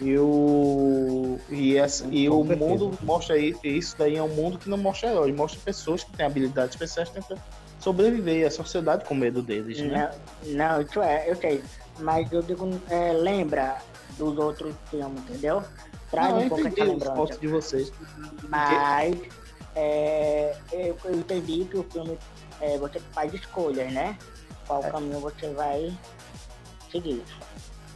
[0.00, 4.70] E o, e essa, e o mundo mostra i- isso daí é um mundo que
[4.70, 7.40] não mostra heróis, mostra pessoas que têm habilidades especiais tentando
[7.80, 10.08] sobreviver e a sociedade com medo deles, né?
[10.44, 11.62] Não, não, isso é, eu sei.
[11.98, 13.78] Mas eu digo, é, lembra
[14.16, 15.64] dos outros filmes, entendeu?
[16.12, 17.38] Traz Não, um pouco essa lembrança.
[17.38, 17.92] de vocês.
[18.48, 19.16] Mas
[19.74, 22.18] é, eu, eu entendi que o filme
[22.60, 24.18] é, você faz escolhas, né?
[24.66, 25.90] Qual caminho você vai
[26.90, 27.24] seguir.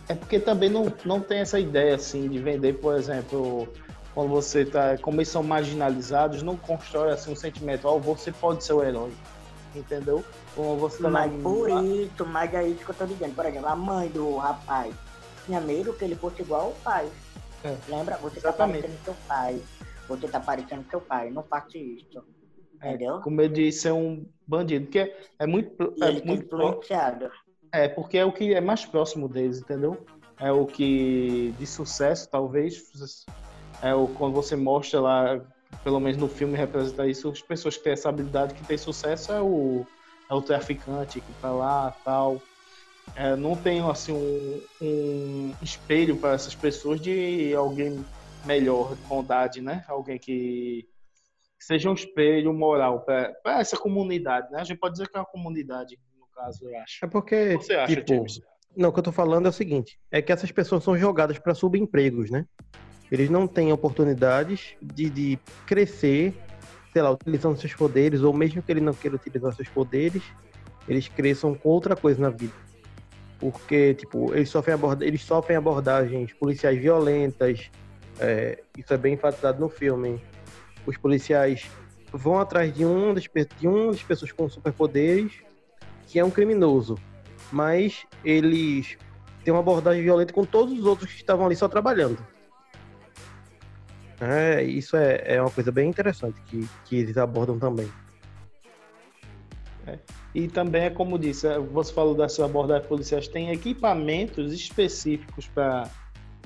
[0.09, 3.69] É porque também não, não tem essa ideia assim de vender, por exemplo,
[4.15, 4.97] quando você tá.
[4.97, 9.13] Como eles são marginalizados, não constrói assim um sentimento, ó, você pode ser o herói.
[9.75, 10.25] Entendeu?
[10.55, 13.35] Como você tá Mas por isso, mas é isso que eu tô dizendo.
[13.35, 14.95] Por exemplo, a mãe do rapaz
[15.45, 17.07] tinha medo que ele fosse igual ao pai.
[17.65, 17.77] É.
[17.89, 18.17] Lembra?
[18.19, 18.83] Você Exatamente.
[18.83, 19.63] tá parecendo seu pai.
[20.09, 21.31] Você tá parecendo seu pai.
[21.31, 22.23] Não faça isso.
[22.77, 23.21] Entendeu?
[23.23, 25.95] com medo de ser um bandido, porque é, é muito.
[25.97, 27.31] E É, tá muito influenciado.
[27.73, 30.05] é, porque é o que é mais próximo deles, entendeu?
[30.39, 32.83] É o que de sucesso, talvez.
[33.83, 35.41] É o quando você mostra lá,
[35.83, 39.33] pelo menos no filme representa isso, as pessoas que têm essa habilidade que tem sucesso
[39.33, 39.87] é o,
[40.31, 42.41] é o traficante que tá lá tal.
[43.15, 48.05] É, não tem assim um, um espelho para essas pessoas de alguém
[48.45, 49.85] melhor, de bondade, né?
[49.89, 50.87] Alguém que
[51.59, 54.61] seja um espelho moral para essa comunidade, né?
[54.61, 57.05] A gente pode dizer que é uma comunidade, no caso, eu acho.
[57.05, 58.41] É porque, Você acha, tipo, James?
[58.77, 61.39] não, o que eu tô falando é o seguinte, é que essas pessoas são jogadas
[61.39, 62.47] para subempregos, né?
[63.11, 66.35] Eles não têm oportunidades de, de crescer,
[66.93, 70.23] sei lá, utilizando seus poderes, ou mesmo que ele não queira utilizar seus poderes,
[70.89, 72.55] eles cresçam com outra coisa na vida.
[73.39, 77.71] Porque, tipo, eles sofrem, eles sofrem abordagens policiais violentas,
[78.19, 80.21] é, isso é bem enfatizado no filme.
[80.87, 81.69] Os policiais
[82.13, 83.25] vão atrás de um das,
[83.59, 85.33] de uma das pessoas com superpoderes,
[86.07, 86.97] que é um criminoso.
[87.53, 88.97] Mas eles
[89.45, 92.19] têm uma abordagem violenta com todos os outros que estavam ali só trabalhando.
[94.21, 97.91] É, isso é, é uma coisa bem interessante que, que eles abordam também.
[100.37, 105.89] E também é como disse, é, você falou dessas abordagens policiais, tem equipamentos específicos para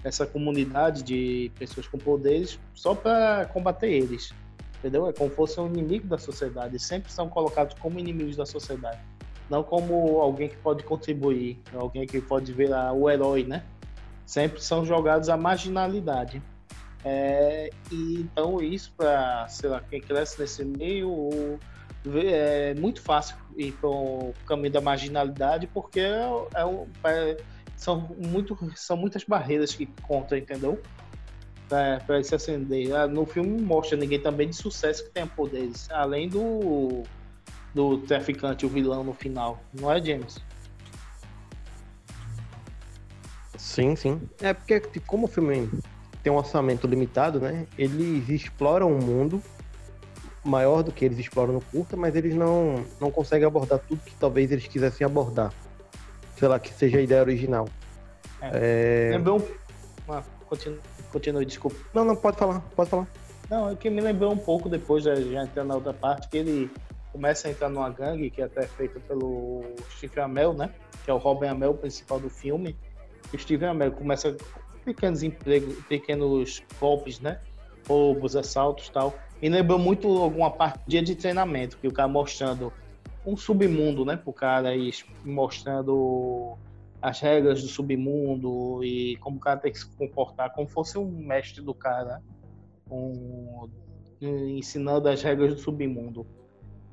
[0.04, 4.32] essa comunidade de pessoas com poderes só para combater eles.
[4.78, 5.08] Entendeu?
[5.08, 6.78] É como se fosse um inimigo da sociedade.
[6.78, 9.00] Sempre são colocados como inimigos da sociedade.
[9.50, 13.64] Não como alguém que pode contribuir, alguém que pode virar o herói, né?
[14.24, 16.40] Sempre são jogados à marginalidade.
[17.04, 21.58] É, e então isso para, sei lá, quem cresce nesse meio,
[22.14, 26.20] é muito fácil ir para o caminho da marginalidade porque é,
[26.54, 27.36] é é-
[27.76, 30.80] são, muito, são muitas barreiras que contam, entendeu?
[31.68, 32.92] Para se acender.
[32.94, 37.04] Ah, No filme mostra ninguém também de sucesso que tenha poderes, além do,
[37.74, 39.62] do traficante, o vilão no final.
[39.72, 40.38] Não é, James?
[43.56, 44.20] Sim, sim.
[44.42, 45.70] É porque, tipo, como o filme
[46.22, 47.66] tem um orçamento limitado, né?
[47.78, 49.42] Eles exploram um mundo
[50.44, 54.14] maior do que eles exploram no curta, mas eles não, não conseguem abordar tudo que
[54.14, 55.52] talvez eles quisessem abordar.
[56.36, 57.68] Sei lá, que seja a ideia original.
[58.40, 59.10] É...
[59.12, 60.12] Lembrou um.
[60.12, 60.80] Ah, continue,
[61.12, 61.76] continue, desculpa.
[61.92, 63.06] Não, não, pode falar, pode falar.
[63.50, 66.38] Não, é que me lembrou um pouco depois, já, já entrando na outra parte, que
[66.38, 66.70] ele
[67.12, 69.64] começa a entrar numa gangue que é até feita pelo
[69.96, 70.70] Steve Amell, né?
[71.04, 72.76] Que é o Robin Amell, o principal do filme.
[73.32, 77.40] O Steve Amell começa com pequenos empregos, pequenos golpes, né?
[77.88, 79.14] Roubos, assaltos e tal.
[79.40, 82.72] E lembrou muito alguma parte dia de treinamento, que o cara mostrando
[83.24, 84.16] um submundo, né?
[84.16, 84.90] Pro cara aí
[85.24, 86.56] mostrando
[87.00, 91.08] as regras do submundo e como o cara tem que se comportar, como fosse um
[91.10, 92.20] mestre do cara,
[92.90, 93.68] um,
[94.20, 96.26] ensinando as regras do submundo.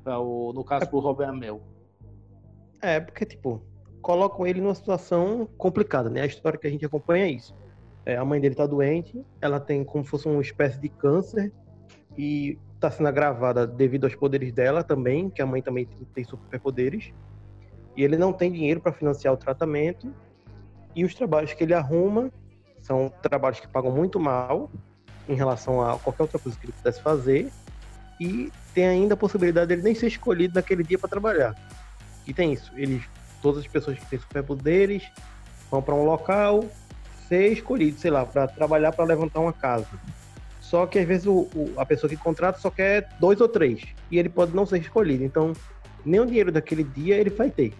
[0.02, 1.60] Pra o, no caso pro Robert Amell.
[2.80, 3.60] É, porque, tipo,
[4.00, 6.22] colocam ele numa situação complicada, né?
[6.22, 7.54] A história que a gente acompanha é isso.
[8.08, 11.52] É, a mãe dele tá doente, ela tem como se fosse uma espécie de câncer
[12.16, 17.12] e tá sendo agravada devido aos poderes dela também, que a mãe também tem superpoderes.
[17.94, 20.10] E ele não tem dinheiro para financiar o tratamento.
[20.96, 22.32] E os trabalhos que ele arruma
[22.80, 24.70] são trabalhos que pagam muito mal
[25.28, 27.52] em relação a qualquer outra coisa que ele pudesse fazer.
[28.18, 31.54] E tem ainda a possibilidade dele nem ser escolhido naquele dia para trabalhar.
[32.26, 32.72] E tem isso.
[32.74, 33.04] Eles,
[33.42, 35.06] todas as pessoas que têm superpoderes
[35.70, 36.64] vão para um local
[37.28, 39.86] ser escolhido, sei lá, para trabalhar para levantar uma casa.
[40.60, 43.82] Só que às vezes o, o, a pessoa que contrata só quer dois ou três.
[44.10, 45.24] E ele pode não ser escolhido.
[45.24, 45.52] Então,
[46.04, 47.72] nem o dinheiro daquele dia ele vai ter.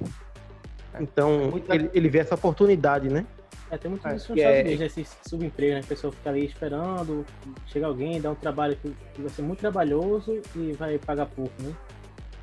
[1.00, 3.24] Então, Muita- ele, ele vê essa oportunidade, né?
[3.70, 5.80] É, tem muito É, disso nos é- Unidos, esse subemprego, né?
[5.80, 7.24] A pessoa fica ali esperando,
[7.66, 11.52] chega alguém, dá um trabalho que, que vai ser muito trabalhoso e vai pagar pouco,
[11.62, 11.72] né?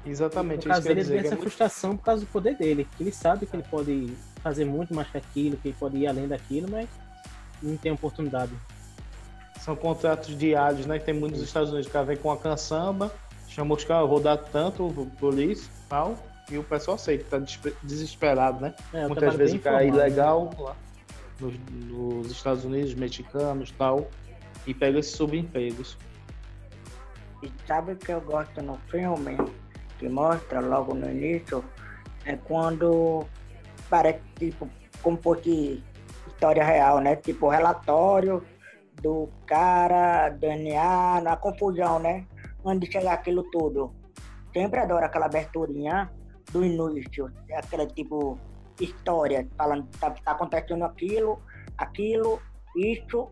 [0.05, 2.55] Exatamente, No caso isso dele, ele tem é essa muito- frustração por causa do poder
[2.55, 4.13] dele, que ele sabe que ele pode
[4.45, 6.87] fazer muito mais que aquilo, que ele pode ir além daquilo, mas
[7.63, 8.51] não tem oportunidade.
[9.59, 10.99] São contratos diários, né?
[10.99, 11.87] Que tem muitos nos Estados Unidos.
[11.87, 13.11] O cara vem com uma caçamba,
[13.47, 16.15] chama os caras, eu vou dar tanto por isso, tal,
[16.51, 18.75] e o pessoal aceita, tá desespe- desesperado, né?
[18.93, 19.97] É, Muitas vezes o cara é né?
[19.97, 20.75] ilegal lá
[21.39, 24.07] nos, nos Estados Unidos, mexicanos tal,
[24.67, 25.97] e pega esses subempregos.
[27.41, 29.37] E sabe o que eu gosto no filme,
[29.97, 31.65] que mostra logo no início,
[32.25, 33.25] é quando
[33.89, 34.69] parece tipo
[35.01, 35.83] como fosse
[36.27, 37.15] história real, né?
[37.15, 38.43] Tipo relatório
[39.01, 42.25] do cara, DNA, na confusão, né?
[42.63, 43.93] Onde chegar aquilo tudo.
[44.53, 46.11] Sempre adoro aquela aberturinha
[46.51, 48.39] do início, aquela tipo
[48.79, 51.41] história, falando tá, tá acontecendo aquilo,
[51.77, 52.41] aquilo,
[52.75, 53.31] isso,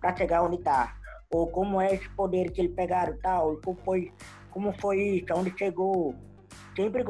[0.00, 0.96] para chegar onde tá.
[1.32, 4.12] Ou como é esse poder que eles pegaram tal, e como foi,
[4.50, 6.14] como foi isso, onde chegou.
[6.76, 7.04] Sempre,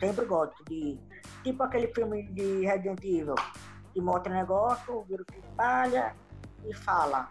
[0.00, 0.98] sempre gosto de.
[1.42, 3.34] Tipo aquele filme de Resident Evil,
[3.92, 6.14] que mostra o negócio, o vírus se espalha
[6.64, 7.30] e fala.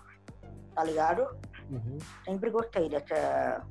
[0.74, 1.28] Tá ligado?
[1.70, 1.98] Uhum.
[2.24, 3.66] Sempre gostei dessa,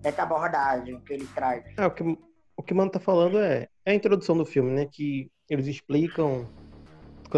[0.00, 1.64] dessa abordagem que ele traz.
[1.76, 2.02] É, o que
[2.58, 4.84] o que o Mano tá falando é, é a introdução do filme, né?
[4.84, 6.44] Que eles explicam,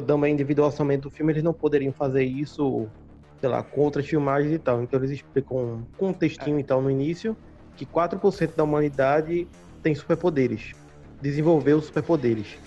[0.06, 2.88] também devido ao orçamento do filme, eles não poderiam fazer isso,
[3.38, 4.82] sei lá, com outras filmagens e tal.
[4.82, 7.36] Então eles explicam com um textinho e tal no início
[7.76, 9.46] que 4% da humanidade
[9.82, 10.74] tem superpoderes,
[11.20, 12.58] desenvolveu superpoderes.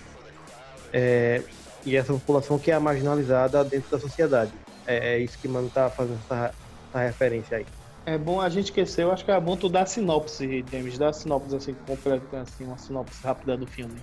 [0.92, 1.42] É,
[1.84, 4.52] e essa população que é a marginalizada dentro da sociedade.
[4.86, 6.54] É, é isso que Mano tá fazendo essa,
[6.90, 7.66] essa referência aí.
[8.06, 11.08] É bom a gente esqueceu, acho que é bom tu dar a sinopse, James, dar
[11.08, 13.94] a sinopse assim, completa, assim, uma sinopse rápida do filme.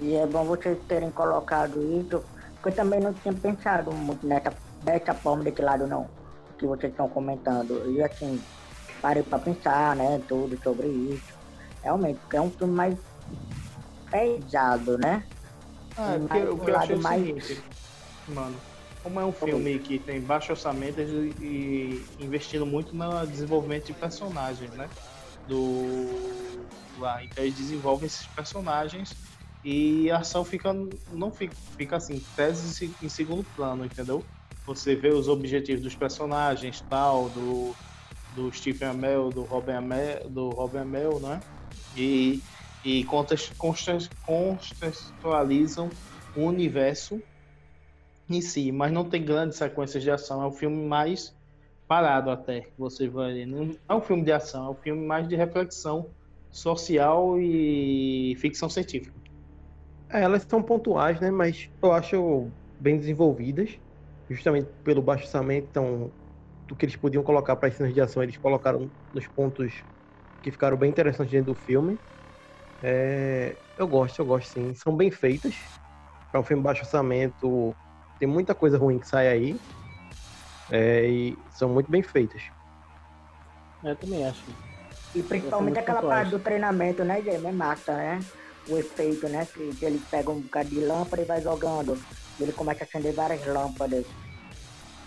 [0.00, 2.22] E é bom vocês terem colocado isso,
[2.54, 4.52] porque eu também não tinha pensado muito nessa,
[4.82, 6.08] dessa forma, desse lado não,
[6.58, 7.84] que vocês estão comentando.
[7.90, 8.40] E assim,
[9.02, 11.37] parei pra pensar, né, tudo sobre isso.
[11.82, 12.98] Realmente, porque é um filme mais
[14.10, 15.24] pesado, né?
[15.96, 17.64] Ah, é porque o que eu achei o lado mais- seguinte,
[18.26, 18.62] mano,
[19.02, 23.94] como é um filme que tem baixo orçamento e, e investindo muito no desenvolvimento de
[23.94, 24.90] personagens, né?
[25.46, 29.16] Do lá, então eles desenvolvem esses personagens
[29.62, 30.72] e a ação fica
[31.08, 34.28] não fica, fica assim, tese em segundo plano, entendeu?
[34.66, 37.76] Você vê os objetivos dos personagens, tal, do
[38.30, 41.42] do Stephen Amell, do Robin Amell, do Robin Amell, né?
[41.98, 42.44] E
[42.84, 45.98] e context- context- contextualizam
[46.34, 47.22] o universo
[48.28, 50.42] em si, mas não tem grandes sequências de ação.
[50.42, 51.34] É um filme mais
[51.86, 53.46] parado até, que você vai.
[53.46, 56.14] Não é um filme de ação, é um filme mais de reflexão
[56.50, 59.20] social e ficção científica.
[60.10, 61.30] É, elas são pontuais, né?
[61.30, 63.78] Mas eu acho bem desenvolvidas,
[64.28, 65.66] justamente pelo baixo orçamento.
[65.68, 66.14] Então,
[66.68, 69.84] do que eles podiam colocar para as cenas de ação, eles colocaram nos pontos
[70.42, 71.98] que ficaram bem interessantes dentro do filme.
[72.82, 74.74] É, eu gosto, eu gosto sim.
[74.74, 75.56] São bem feitas.
[76.30, 77.74] Para um filme baixo orçamento,
[78.18, 79.60] tem muita coisa ruim que sai aí.
[80.70, 82.42] É, e são muito bem feitas.
[83.82, 84.44] Eu também acho.
[85.14, 86.28] E principalmente aquela pontuais.
[86.28, 87.44] parte do treinamento, né, James?
[87.44, 88.20] É massa, né?
[88.68, 89.46] O efeito, né?
[89.46, 91.94] Que, que ele pega um bocado de lâmpada e vai jogando.
[92.38, 94.06] Ele começa a acender várias lâmpadas.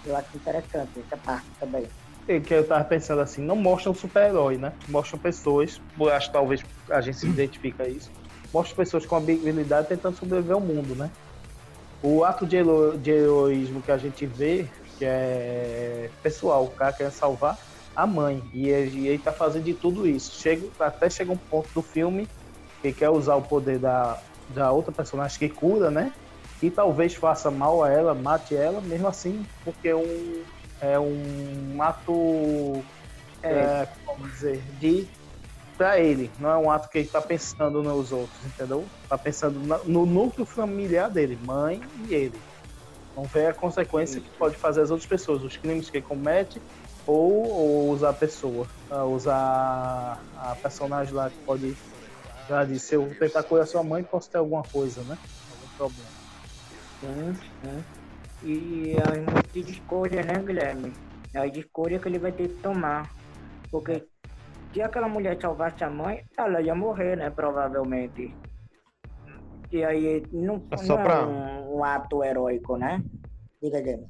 [0.04, 1.88] Eu acho interessante essa parte também.
[2.28, 4.74] E que eu tava pensando assim, não mostram super-herói, né?
[4.88, 5.80] Mostram pessoas,
[6.14, 8.12] acho que talvez a gente se identifica isso,
[8.54, 11.12] mostram pessoas com habilidade tentando sobreviver ao mundo, né?
[12.02, 16.94] O ato de, hero- de heroísmo que a gente vê, que é pessoal, o cara
[16.94, 17.58] quer salvar
[17.96, 20.32] a mãe, e ele, ele tá fazendo de tudo isso.
[20.42, 22.32] Chega, até chega um ponto do filme
[22.82, 26.14] que quer usar o poder da, da outra personagem que cura, né?
[26.62, 30.46] E talvez faça mal a ela, mate ela, mesmo assim, porque é um,
[30.82, 32.84] é um ato,
[33.44, 35.08] é, como dizer, de
[35.78, 38.92] para ele, não é um ato que ele tá pensando nos outros, entendeu?
[39.10, 42.44] Tá pensando no núcleo familiar dele, mãe e ele.
[43.16, 46.62] Não vê a consequência que pode fazer as outras pessoas, os crimes que ele comete
[47.06, 49.34] ou, ou usar a pessoa, ah, usar
[50.36, 51.76] a personagem lá que pode,
[52.48, 55.18] já disse, se eu tentar curar sua mãe, posso ter alguma coisa, né?
[55.50, 56.12] Algum problema.
[57.00, 58.01] Sim, sim.
[58.44, 60.94] E as muitas de escolha, né, Guilherme?
[61.36, 63.10] As de escolha que ele vai ter que tomar.
[63.72, 64.04] Porque
[64.74, 67.30] se aquela mulher salvasse a mãe, ela ia morrer, né?
[67.30, 68.36] Provavelmente.
[69.72, 73.02] E aí não, É só não pra- é um, um ato heróico, né?
[73.62, 74.08] Diga, James.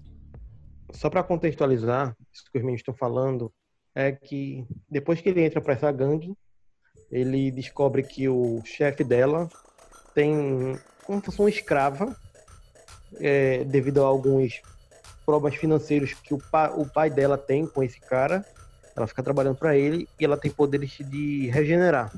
[0.94, 3.52] Só para contextualizar, isso que os meninos estão falando,
[3.94, 6.34] é que depois que ele entra para essa gangue,
[7.12, 9.50] ele descobre que o chefe dela
[10.14, 12.16] tem como se fosse uma escrava,
[13.20, 14.62] é, devido a alguns
[15.26, 18.46] problemas financeiros que o, pa- o pai dela tem com esse cara.
[18.96, 22.12] Ela fica trabalhando para ele e ela tem poderes de regenerar,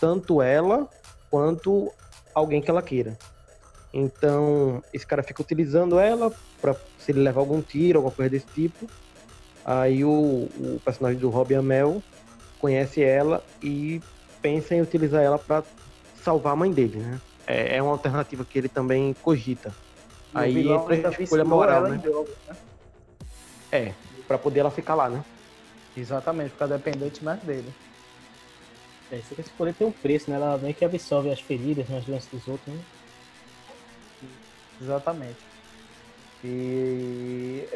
[0.00, 0.88] tanto ela
[1.30, 1.92] quanto
[2.34, 3.16] alguém que ela queira.
[3.94, 8.46] Então, esse cara fica utilizando ela para se ele levar algum tiro, alguma coisa desse
[8.48, 8.90] tipo.
[9.64, 12.02] Aí o, o personagem do Robbie Amell
[12.60, 14.00] conhece ela e
[14.42, 15.64] pensa em utilizar ela para
[16.22, 17.20] salvar a mãe dele, né?
[17.46, 19.72] É, é uma alternativa que ele também cogita.
[20.36, 21.96] O Aí entra a escolha moral, né?
[21.96, 22.56] droga, né?
[23.72, 23.94] É,
[24.28, 25.24] para poder ela ficar lá, né?
[25.96, 27.72] Exatamente, ficar dependente mais dele.
[29.10, 30.36] É, isso que esse poder tem um preço, né?
[30.36, 32.80] Ela meio que absorve as feridas, né, as doenças dos outros, né?
[34.78, 35.38] Exatamente.
[36.44, 37.66] E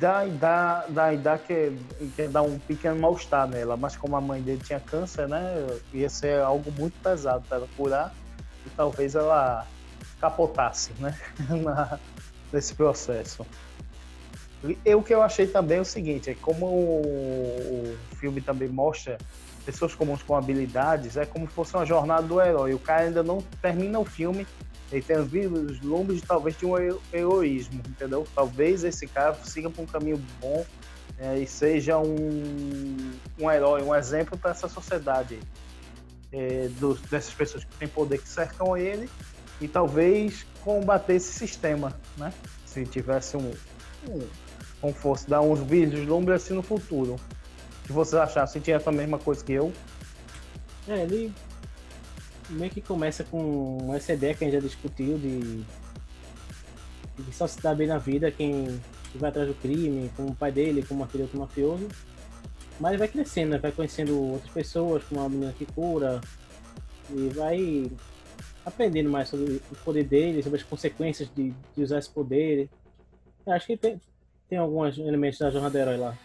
[0.00, 1.72] dá, dá, dá, dá que,
[2.16, 5.66] que dá um pequeno mal-estar nela, mas como a mãe dele tinha câncer, né?
[5.92, 8.14] Ia ser algo muito pesado para ela curar
[8.64, 9.66] e talvez ela
[10.20, 11.16] capotasse, né?
[11.62, 11.98] Na,
[12.52, 13.46] nesse processo.
[14.84, 18.68] E o que eu achei também é o seguinte, é como o, o filme também
[18.68, 19.18] mostra
[19.64, 22.72] pessoas comuns com habilidades, é como se fosse uma jornada do herói.
[22.74, 24.46] O cara ainda não termina o filme
[24.90, 28.26] ele tem os lumbres talvez de um hero- heroísmo, entendeu?
[28.34, 30.64] Talvez esse cara siga por um caminho bom
[31.18, 32.96] é, e seja um,
[33.38, 35.40] um herói, um exemplo para essa sociedade
[36.32, 39.10] é, dos- dessas pessoas que têm poder que cercam ele
[39.60, 42.32] e talvez combater esse sistema, né?
[42.64, 43.52] Se tivesse um,
[44.08, 44.26] um
[44.80, 47.14] como fosse dar uns vislumbres assim no futuro.
[47.14, 48.46] O que vocês acharam?
[48.46, 49.72] Sentiram a mesma coisa que eu?
[50.88, 51.32] É, ele
[52.50, 55.64] meio que começa com essa ideia que a gente já discutiu de,
[57.18, 60.34] de só se dar bem na vida quem que vai atrás do crime, como o
[60.34, 61.88] pai dele, como aquele outro mafioso.
[62.78, 63.58] Mas ele vai crescendo, né?
[63.58, 66.20] vai conhecendo outras pessoas, como uma menina que cura,
[67.10, 67.90] e vai
[68.66, 72.68] aprendendo mais sobre o poder dele, sobre as consequências de, de usar esse poder.
[73.46, 74.00] Eu acho que tem,
[74.48, 76.18] tem alguns elementos da jornada do herói lá.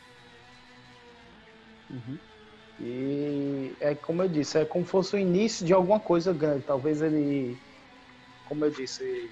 [2.79, 6.63] E é como eu disse, é como se fosse o início de alguma coisa grande.
[6.65, 7.55] Talvez ele,
[8.49, 9.29] como eu disse,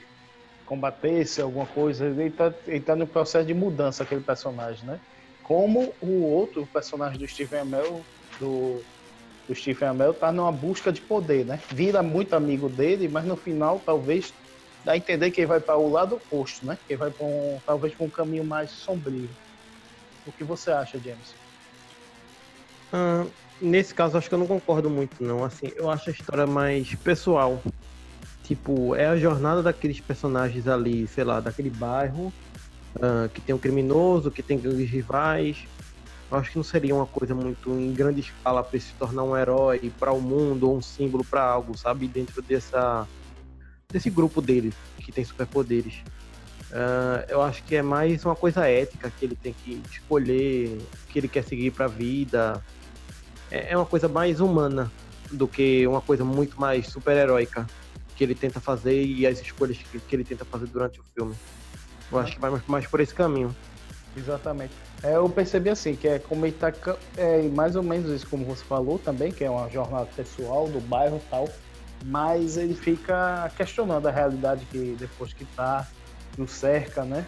[0.67, 2.06] combatesse alguma coisa.
[2.06, 2.54] Ele está
[2.86, 5.00] tá no processo de mudança, aquele personagem, né?
[5.41, 8.04] Como o outro personagem do Stephen Amell,
[8.39, 8.84] do,
[9.50, 11.60] do Stephen Amell, tá numa busca de poder, né?
[11.72, 14.32] Vira muito amigo dele, mas no final talvez
[14.86, 16.78] dá a entender que ele vai para o lado oposto, né?
[16.86, 19.36] Que ele vai um, talvez para um caminho mais sombrio.
[20.24, 21.36] O que você acha, James?
[22.94, 23.26] Ah,
[23.60, 25.44] nesse caso, acho que eu não concordo muito, não.
[25.44, 27.64] Assim, eu acho a história mais pessoal.
[28.44, 32.32] Tipo, é a jornada daqueles personagens ali, sei lá, daquele bairro,
[33.02, 35.68] ah, que tem um criminoso, que tem gangues rivais.
[36.32, 39.91] Acho que não seria uma coisa muito em grande escala para se tornar um herói
[39.99, 42.07] para o mundo ou um símbolo para algo, sabe?
[42.07, 43.07] Dentro dessa
[43.91, 46.03] desse grupo dele que tem superpoderes.
[46.71, 50.77] Ah, eu acho que é mais uma coisa ética que ele tem que escolher,
[51.09, 52.63] que ele quer seguir para a vida.
[53.49, 54.91] É é uma coisa mais humana
[55.32, 57.67] do que uma coisa muito mais super-heróica
[58.15, 61.36] que ele tenta fazer e as escolhas que, que ele tenta fazer durante o filme.
[62.11, 63.55] Eu acho que vai mais, mais por esse caminho.
[64.15, 64.73] Exatamente.
[65.04, 66.74] É, eu percebi assim, que é ele tá.
[67.18, 70.80] É mais ou menos isso como você falou também, que é uma jornada pessoal do
[70.82, 71.50] bairro e tal.
[72.06, 75.88] Mas ele fica questionando a realidade que depois que tá,
[76.36, 77.26] que o cerca, né?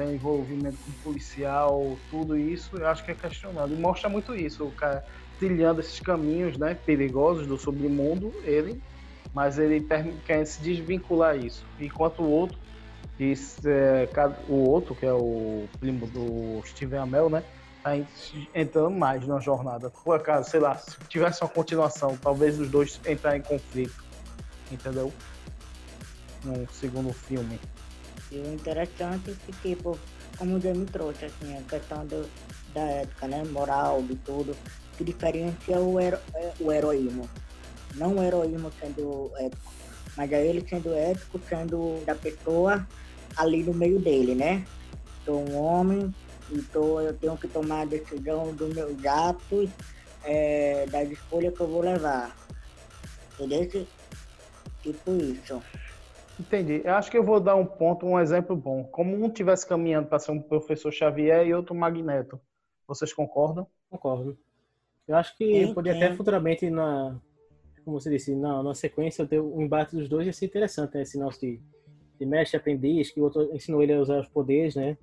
[0.00, 3.74] tem envolvimento com policial, tudo isso, eu acho que é questionado.
[3.74, 5.04] E mostra muito isso, o cara
[5.38, 8.80] trilhando esses caminhos, né, perigosos do submundo, ele,
[9.34, 9.86] mas ele
[10.24, 11.64] quer se desvincular isso.
[11.78, 12.58] Enquanto o outro,
[13.20, 13.34] que,
[13.66, 14.08] é,
[14.48, 17.44] o outro, que é o primo do Steven Amell, né,
[17.88, 18.06] en-
[18.54, 19.90] entrando mais na jornada.
[19.90, 24.02] Por acaso, sei lá, se tivesse uma continuação, talvez os dois entrarem em conflito,
[24.72, 25.12] entendeu?
[26.42, 27.60] No segundo filme.
[28.32, 29.98] E o interessante é que, tipo,
[30.38, 32.26] como o Jamie trouxe, assim, a questão do,
[32.72, 33.44] da ética, né?
[33.44, 34.56] Moral, de tudo,
[34.96, 37.28] que diferencia o, hero, é, o heroísmo.
[37.96, 39.72] Não o heroísmo sendo ético,
[40.16, 42.86] mas é ele sendo ético, sendo da pessoa
[43.40, 44.64] ali no meio dele, né?
[45.24, 46.14] Sou um homem
[46.50, 49.70] e tô, eu tenho que tomar a decisão dos meus atos,
[50.24, 52.36] é, das escolhas que eu vou levar.
[53.34, 53.86] Entendeu?
[54.82, 55.62] Tipo isso.
[56.38, 56.80] Entendi.
[56.84, 58.84] Eu acho que eu vou dar um ponto, um exemplo bom.
[58.84, 62.40] Como um tivesse caminhando para ser um professor Xavier e outro Magneto.
[62.86, 63.66] Vocês concordam?
[63.90, 64.38] Concordo.
[65.06, 66.04] Eu acho que Tem, podia tem.
[66.04, 67.20] até futuramente, na,
[67.84, 71.02] como você disse, na, na sequência, ter o embate dos dois ia ser interessante, né?
[71.02, 71.60] Esse nosso de,
[72.20, 74.98] de mestre aprendiz, que o outro ensinou ele a usar os poderes, né?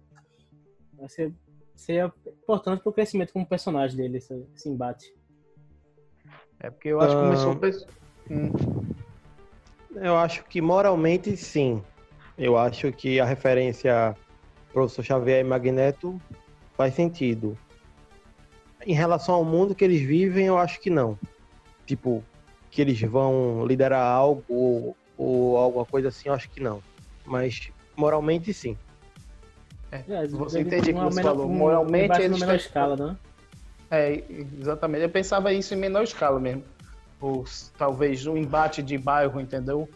[0.94, 1.34] Vai ser,
[1.76, 5.12] ser importante pro crescimento como personagem dele, esse, esse embate.
[6.60, 7.52] É porque eu acho que começou.
[7.52, 8.34] Ah.
[8.34, 8.52] Hum,
[9.96, 11.82] Eu acho que moralmente sim.
[12.38, 14.16] Eu acho que a referência
[14.72, 16.22] Professor Xavier e Magneto
[16.76, 17.58] faz sentido.
[18.86, 21.18] Em relação ao mundo que eles vivem, eu acho que não.
[21.86, 22.24] Tipo,
[22.70, 26.82] que eles vão liderar algo ou, ou alguma coisa assim, eu acho que não.
[27.28, 28.78] Mas moralmente sim.
[29.92, 31.46] É, Você deve- entende o que você falou.
[31.46, 33.18] um Moralmente, eles menor escala, né?
[33.92, 34.24] É,
[34.60, 35.04] exatamente.
[35.04, 36.64] Eu pensava isso em menor escala mesmo.
[37.20, 37.46] Ou
[37.78, 39.90] talvez um embate de bairro, entendeu?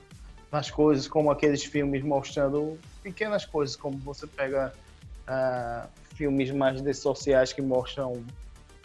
[0.51, 4.73] Nas coisas, como aqueles filmes mostrando pequenas coisas, como você pega
[5.27, 8.23] ah, filmes mais de sociais que mostram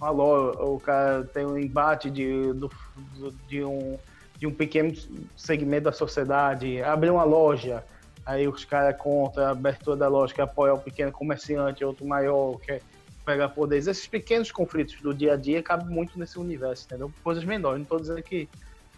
[0.00, 2.70] uma loja, o cara tem um embate de, do-
[3.18, 3.98] do- de, um,
[4.38, 4.92] de um pequeno
[5.36, 7.82] segmento da sociedade, abre uma loja,
[8.26, 12.58] aí os caras contra a abertura da loja, que apoia o pequeno comerciante, outro maior,
[12.58, 12.82] que
[13.24, 13.86] pegar poderes.
[13.86, 17.12] Esses pequenos conflitos do dia a dia cabem muito nesse universo, entendeu?
[17.22, 17.78] Coisas menores.
[17.78, 18.48] Não estou dizendo que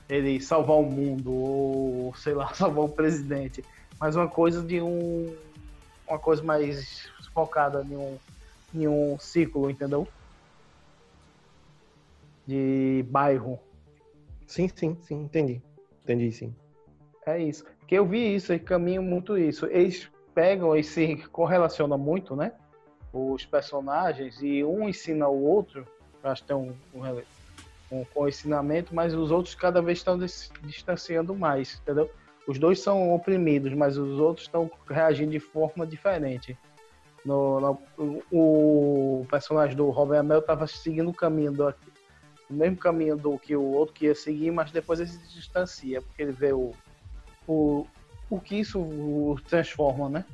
[0.08, 3.62] ele salvar o mundo ou, sei lá, salvar o presidente,
[4.00, 5.36] mas uma coisa de um.
[6.08, 8.18] Uma coisa mais focada em um,
[8.74, 10.08] em um ciclo, entendeu?
[12.46, 13.60] De bairro.
[14.46, 15.62] Sim, sim, sim, entendi.
[16.02, 16.54] Entendi, sim.
[17.26, 17.66] É isso.
[17.88, 19.64] Porque eu vi isso, e caminho muito isso.
[19.64, 22.52] Eles pegam e se correlacionam muito, né?
[23.10, 25.86] Os personagens, e um ensina o outro,
[26.22, 31.34] acho que tem um, um, um, ensinamento, mas os outros cada vez estão dis- distanciando
[31.34, 32.10] mais, entendeu?
[32.46, 36.58] Os dois são oprimidos, mas os outros estão reagindo de forma diferente.
[37.24, 41.74] No, no- o, personagem do Robert Amell estava seguindo o caminho do,
[42.50, 46.02] o mesmo caminho do que o outro que ia seguir, mas depois ele se distancia,
[46.02, 46.74] porque ele vê o,
[47.48, 47.86] o,
[48.28, 50.24] o que isso transforma, né?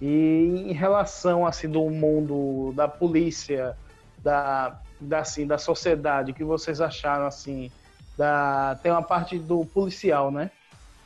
[0.00, 3.76] E em relação assim do mundo da polícia,
[4.18, 7.70] da, da assim da sociedade, que vocês acharam assim?
[8.16, 10.50] Da tem uma parte do policial, né?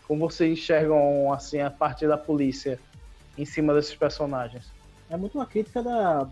[0.06, 2.78] Como vocês enxergam assim a parte da polícia
[3.36, 4.72] em cima desses personagens?
[5.10, 6.26] É muito uma crítica da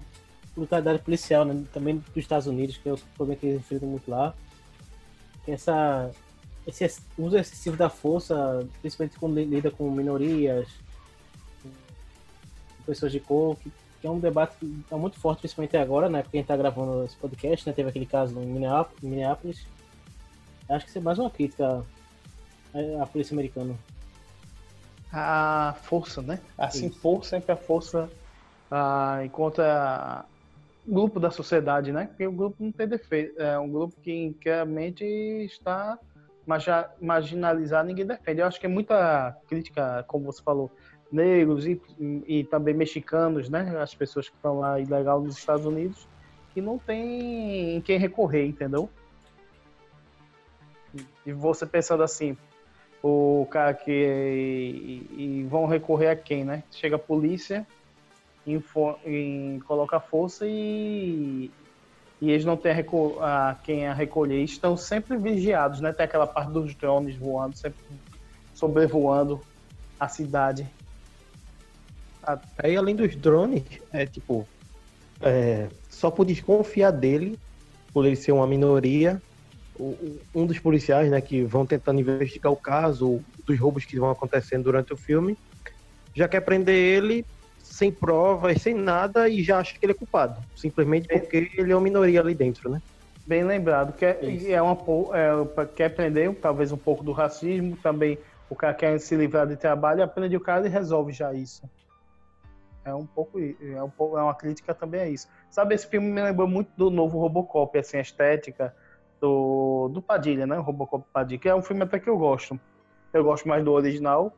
[0.54, 1.64] brutalidade policial, né?
[1.72, 4.32] também dos Estados Unidos, que é o problema que eles enfrentam muito lá.
[5.46, 6.10] Essa,
[6.66, 10.68] esse uso excessivo da força, principalmente quando li- lida com minorias,
[11.62, 13.70] com pessoas de cor, que,
[14.06, 16.22] é um debate que está muito forte, principalmente agora, né?
[16.22, 17.72] Porque a gente está gravando esse podcast, né?
[17.74, 18.46] Teve aquele caso em
[19.02, 19.66] Minneapolis.
[20.68, 21.84] Acho que isso é mais uma crítica
[23.00, 23.74] à, polícia americana.
[25.12, 26.40] a força, né?
[26.58, 26.98] Assim, Isso.
[26.98, 28.10] força sempre a força
[28.70, 30.24] ah, encontra
[30.86, 32.06] o grupo da sociedade, né?
[32.06, 35.98] Porque o grupo não tem defeito, é um grupo que claramente está
[37.00, 38.40] marginalizado, ninguém defende.
[38.40, 40.70] Eu acho que é muita crítica, como você falou,
[41.10, 41.80] negros e,
[42.26, 43.78] e também mexicanos, né?
[43.80, 46.08] As pessoas que estão lá ilegal nos Estados Unidos,
[46.52, 48.88] que não tem em quem recorrer, entendeu?
[51.26, 52.36] E você pensando assim,
[53.02, 56.62] o cara que e, e vão recorrer a quem, né?
[56.70, 57.66] Chega a polícia,
[58.46, 61.50] info, em, coloca força e,
[62.20, 64.42] e eles não têm a, a quem a recolher.
[64.42, 65.92] Estão sempre vigiados, né?
[65.92, 67.78] Tem aquela parte dos drones voando, sempre
[68.54, 69.40] sobrevoando
[69.98, 70.66] a cidade.
[72.62, 74.48] Aí, além dos drones, é tipo,
[75.20, 77.38] é, só por desconfiar dele,
[77.92, 79.20] por ele ser uma minoria,
[79.78, 84.10] o- um dos policiais, né, que vão tentando investigar o caso dos roubos que vão
[84.10, 85.36] acontecendo durante o filme,
[86.14, 87.24] já quer prender ele
[87.64, 90.40] sem provas, sem nada, e já acha que ele é culpado.
[90.54, 92.80] Simplesmente porque ele é uma minoria ali dentro, né?
[93.26, 97.74] Bem lembrado, que é, é uma, po- é, quer aprender talvez um pouco do racismo,
[97.78, 98.18] também
[98.50, 101.62] o cara quer se livrar de trabalho, aprende o cara e resolve já isso.
[102.84, 105.26] É um pouco, é um pouco, é uma crítica também a isso.
[105.50, 108.76] Sabe, esse filme me lembrou muito do novo Robocop, assim, a estética
[109.18, 110.58] do, do Padilha, né?
[110.58, 112.60] O Robocop Padilha, que é um filme até que eu gosto.
[113.10, 114.36] Eu gosto mais do original,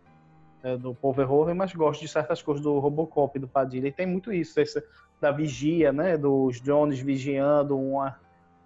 [0.63, 3.89] é, do Paul Verhoeven, mas gosto de certas coisas do Robocop, do Padilha.
[3.89, 4.83] E tem muito isso, esse,
[5.21, 6.17] da vigia, né?
[6.17, 8.19] Dos drones vigiando uma,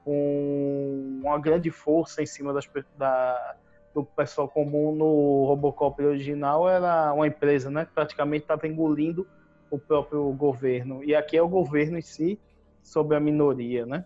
[0.06, 3.56] um- uma grande força em cima das, da,
[3.94, 7.84] do pessoal comum no Robocop original era uma empresa, né?
[7.84, 9.26] Que praticamente estava engolindo
[9.70, 11.04] o próprio governo.
[11.04, 12.38] E aqui é o governo em si
[12.82, 14.04] sobre a minoria, né?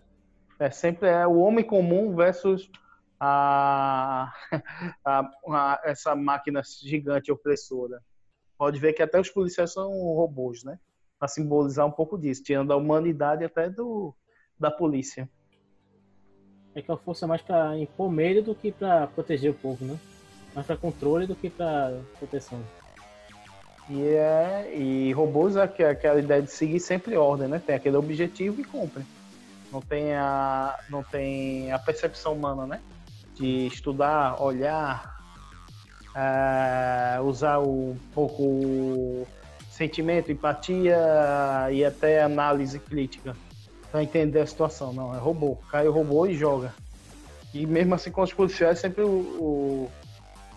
[0.59, 2.69] É sempre é o homem comum versus
[3.25, 4.33] a,
[5.03, 8.01] a- a- essa máquina gigante opressora.
[8.57, 10.79] Pode ver que até os policiais são robôs, né?
[11.19, 14.13] Para simbolizar um pouco disso, tirando a humanidade até do
[14.57, 15.29] da polícia.
[16.73, 19.83] É que a força é mais pra impor medo do que pra proteger o povo,
[19.85, 19.97] né?
[20.53, 22.61] Mais pra controle do que pra proteção.
[23.89, 27.59] E, é, e robôs é aqu- aquela ideia de seguir sempre ordem, né?
[27.59, 29.03] Tem aquele objetivo e cumpre.
[29.71, 32.81] Não tem a, não tem a percepção humana, né?
[33.37, 35.13] De estudar, olhar,
[36.15, 39.27] é, usar um pouco
[39.69, 40.97] sentimento, empatia
[41.71, 43.35] e até análise crítica
[43.91, 44.93] para entender a situação.
[44.93, 45.57] Não, é robô.
[45.69, 46.73] Cai o robô e joga.
[47.53, 49.91] E mesmo assim com os policiais sempre o, o-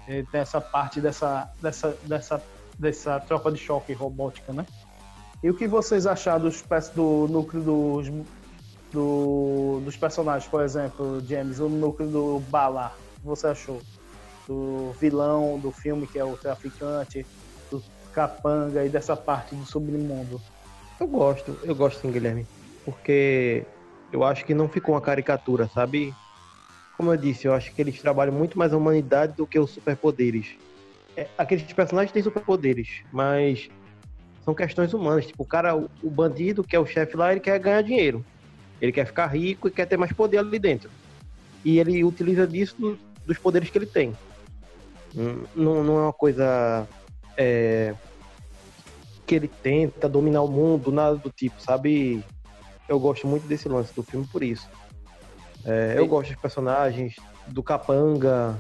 [0.09, 2.43] eh, tem essa parte dessa, dessa, dessa
[2.79, 4.65] dessa tropa de choque robótica, né?
[5.43, 6.63] E o que vocês acharam dos,
[6.95, 8.09] do núcleo dos,
[8.93, 13.81] do- dos personagens, por exemplo, James, o núcleo do Bala, o que você achou?
[14.47, 17.27] Do vilão do filme, que é o traficante,
[17.71, 17.81] do
[18.13, 20.41] capanga e dessa parte do submundo.
[20.99, 22.47] Eu gosto, eu gosto sim, Guilherme.
[22.85, 23.67] Porque
[24.11, 26.17] eu acho que não ficou uma caricatura, sabe?
[26.97, 29.71] Como eu disse, eu acho que eles trabalham muito mais a humanidade do que os
[29.73, 30.47] superpoderes.
[31.17, 33.69] É, aqueles personagens têm superpoderes, mas
[34.45, 35.27] são questões humanas.
[35.27, 38.25] Tipo, o cara, o, o bandido, que é o chefe lá, ele quer ganhar dinheiro.
[38.81, 40.91] Ele quer ficar rico e quer ter mais poder ali dentro.
[41.65, 44.17] E ele utiliza disso do- dos poderes que ele tem.
[45.17, 46.87] Hum, Não, não é uma coisa
[47.37, 47.95] é,
[49.27, 52.23] que ele tenta dominar o mundo, nada do tipo, sabe?
[52.89, 54.69] Eu gosto muito desse lance do filme por isso.
[55.65, 57.17] É, eu gosto dos personagens,
[57.49, 58.59] do capanga,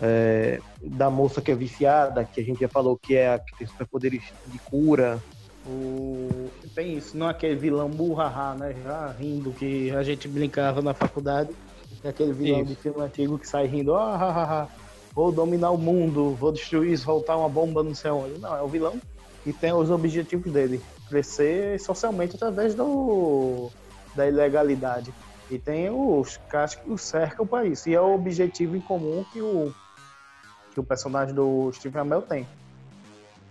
[0.00, 3.54] é, da moça que é viciada, que a gente já falou que é a que
[3.56, 5.20] tem superpoderes de cura.
[5.66, 6.50] O...
[6.74, 8.74] Tem isso, não é aquele vilão burraha, né?
[8.82, 11.50] Já rindo, que a gente brincava na faculdade.
[12.02, 12.70] É aquele vilão Isso.
[12.70, 14.68] de filme antigo que sai rindo, ah, ah, ah,
[15.12, 18.40] vou dominar o mundo, vou destruir, soltar uma bomba não sei onde.
[18.40, 19.00] Não, é o vilão
[19.44, 20.80] que tem os objetivos dele.
[21.08, 23.70] Crescer socialmente através do
[24.16, 25.12] da ilegalidade.
[25.50, 27.88] E tem os caras que o cercam para isso.
[27.88, 29.72] E é o objetivo em comum que o,
[30.72, 32.46] que o personagem do Steve Amell tem.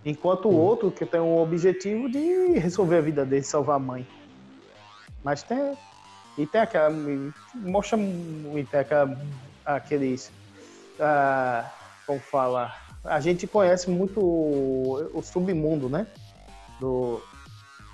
[0.04, 4.08] Enquanto o outro que tem um objetivo de resolver a vida dele, salvar a mãe.
[5.24, 5.78] Mas tem.
[6.38, 6.90] E tem aquela.
[7.56, 9.16] Mostra muito tem aquela,
[9.66, 10.32] aqueles.
[11.00, 11.72] ah,
[12.08, 12.74] como fala?
[13.04, 16.08] A gente conhece muito o, o submundo, né?
[16.80, 17.22] Do,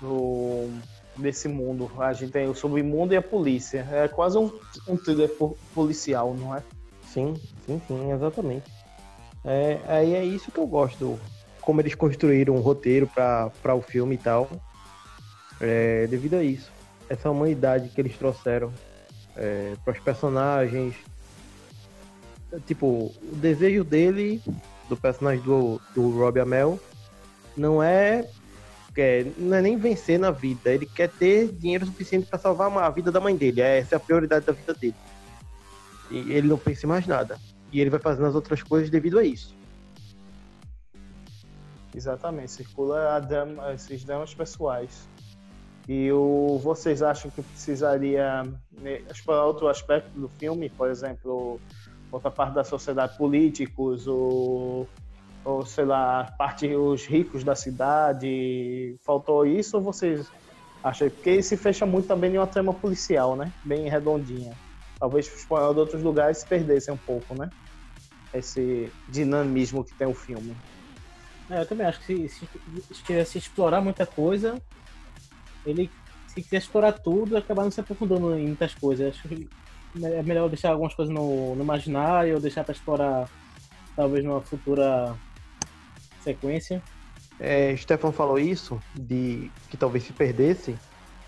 [0.00, 0.68] do.
[1.18, 1.90] Desse mundo.
[2.00, 3.86] A gente tem o submundo e a polícia.
[3.90, 4.50] É quase um,
[4.86, 6.62] um thriller po- policial, não é?
[7.02, 7.34] Sim,
[7.66, 8.70] sim, sim, exatamente.
[9.44, 11.20] É, aí é isso que eu gosto, do-
[11.68, 14.48] como eles construíram um roteiro para o filme e tal.
[15.60, 16.72] É, devido a isso.
[17.10, 18.72] Essa humanidade que eles trouxeram
[19.84, 20.94] para os personagens.
[22.50, 24.40] É, Tipo, o desejo dele,
[24.88, 26.80] do personagem do, do Robbie Amell,
[27.54, 28.26] não é,
[28.96, 30.72] é, não é nem vencer na vida.
[30.72, 33.60] Ele quer ter dinheiro suficiente para salvar a vida da mãe dele.
[33.60, 34.96] Essa é a prioridade da vida dele.
[36.10, 37.38] E ele não pensa em mais nada.
[37.70, 39.57] E ele vai fazendo as outras coisas devido a isso.
[41.94, 43.20] Exatamente, circula
[43.74, 45.08] esses dramas pessoais.
[45.88, 51.58] E o, vocês acham que precisaria né, explorar outro aspecto do filme, por exemplo,
[52.12, 54.86] outra parte da sociedade, políticos, ou,
[55.46, 58.96] ou sei lá, parte os ricos da cidade?
[59.02, 60.30] Faltou isso ou vocês
[60.84, 61.08] acham?
[61.08, 63.50] Porque se fecha muito também em uma trama policial, né?
[63.64, 64.52] Bem redondinha.
[65.00, 67.48] Talvez explorando outros lugares se perdesse um pouco, né?
[68.34, 70.54] Esse dinamismo que tem o filme.
[71.50, 72.48] É, eu também acho que se,
[72.92, 74.60] se, se explorar muita coisa,
[75.64, 75.90] ele,
[76.26, 79.14] se quiser explorar tudo, acabar não se aprofundando em muitas coisas.
[79.14, 79.48] Acho que
[80.02, 83.28] é melhor deixar algumas coisas no, no imaginário, ou deixar para explorar
[83.96, 85.16] talvez numa futura
[86.22, 86.82] sequência.
[87.40, 90.76] é, Stefan falou isso, de que talvez se perdesse.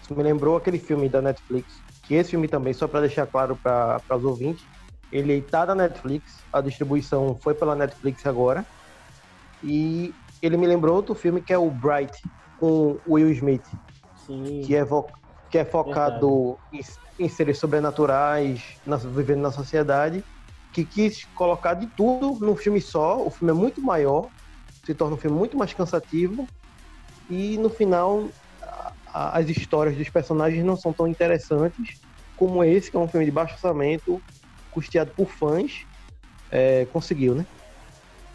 [0.03, 1.81] Isso me lembrou aquele filme da Netflix.
[2.03, 4.65] Que esse filme também, só para deixar claro para os ouvintes,
[5.13, 8.65] ele está na Netflix, a distribuição foi pela Netflix agora.
[9.63, 12.23] E ele me lembrou outro filme que é o Bright,
[12.59, 13.67] com Will Smith.
[14.27, 14.63] Sim.
[14.65, 14.85] Que é,
[15.51, 16.81] que é focado em,
[17.19, 20.25] em, seres sobrenaturais, na, vivendo na sociedade.
[20.73, 23.21] Que quis colocar de tudo num filme só.
[23.21, 24.29] O filme é muito maior,
[24.85, 26.47] se torna um filme muito mais cansativo.
[27.29, 28.29] E no final,
[29.13, 32.01] a, as histórias dos personagens não são tão interessantes
[32.37, 34.23] como esse, que é um filme de baixo orçamento,
[34.71, 35.85] custeado por fãs,
[36.51, 37.45] é, conseguiu, né?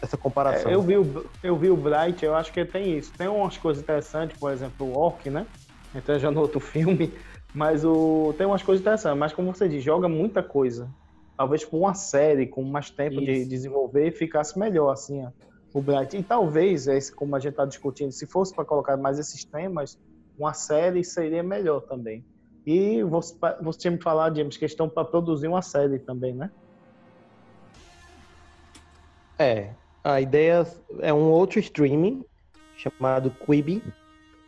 [0.00, 0.70] Essa comparação.
[0.70, 3.12] É, eu, vi o, eu vi o Bright, eu acho que tem isso.
[3.16, 5.46] Tem umas coisas interessantes, por exemplo, o Orc, né?
[5.94, 7.12] Então já no outro filme.
[7.54, 9.18] Mas o, tem umas coisas interessantes.
[9.18, 10.88] Mas como você diz, joga muita coisa.
[11.36, 13.24] Talvez com uma série, com mais tempo isso.
[13.24, 15.30] de desenvolver, ficasse melhor, assim, ó,
[15.72, 16.16] o Bright.
[16.16, 19.98] E talvez, esse, como a gente está discutindo, se fosse para colocar mais esses temas,
[20.38, 22.24] uma série seria melhor também.
[22.66, 26.50] E você, você tinha me falado, James, questão para produzir uma série também, né?
[29.38, 29.70] É,
[30.06, 30.64] a ideia
[31.00, 32.24] é um outro streaming
[32.76, 33.82] chamado Quibi,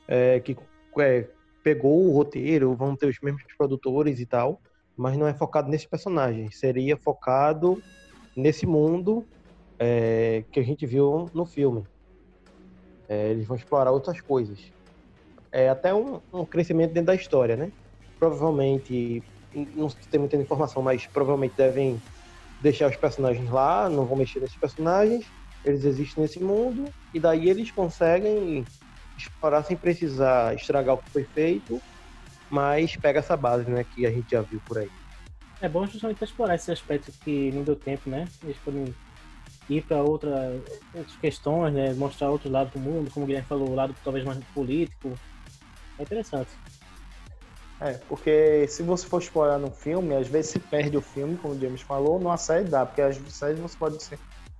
[0.06, 0.56] é, que
[1.00, 1.26] é,
[1.64, 4.60] pegou o roteiro, vão ter os mesmos produtores e tal,
[4.96, 6.48] mas não é focado nesse personagem.
[6.52, 7.82] Seria focado
[8.36, 9.26] nesse mundo
[9.80, 11.84] é, que a gente viu no filme.
[13.08, 14.60] É, eles vão explorar outras coisas.
[15.50, 17.72] É até um, um crescimento dentro da história, né?
[18.18, 19.22] provavelmente,
[19.74, 22.00] não tem muita informação, mas provavelmente devem
[22.60, 25.24] deixar os personagens lá, não vão mexer nesses personagens,
[25.70, 28.64] eles existem nesse mundo, e daí eles conseguem
[29.16, 31.80] explorar sem precisar estragar o que foi feito,
[32.50, 34.90] mas pega essa base, né, que a gente já viu por aí.
[35.60, 38.28] É bom justamente explorar esse aspecto que não deu tempo, né?
[38.44, 38.94] Eles podem
[39.68, 40.52] ir para outra,
[40.94, 41.92] outras questões, né?
[41.94, 45.12] Mostrar outro lado do mundo, como o Guilherme falou, o lado talvez mais político.
[45.98, 46.50] É interessante.
[47.80, 51.54] É, porque se você for explorar no filme, às vezes se perde o filme, como
[51.54, 54.02] o James falou, numa série dá, porque às vezes você pode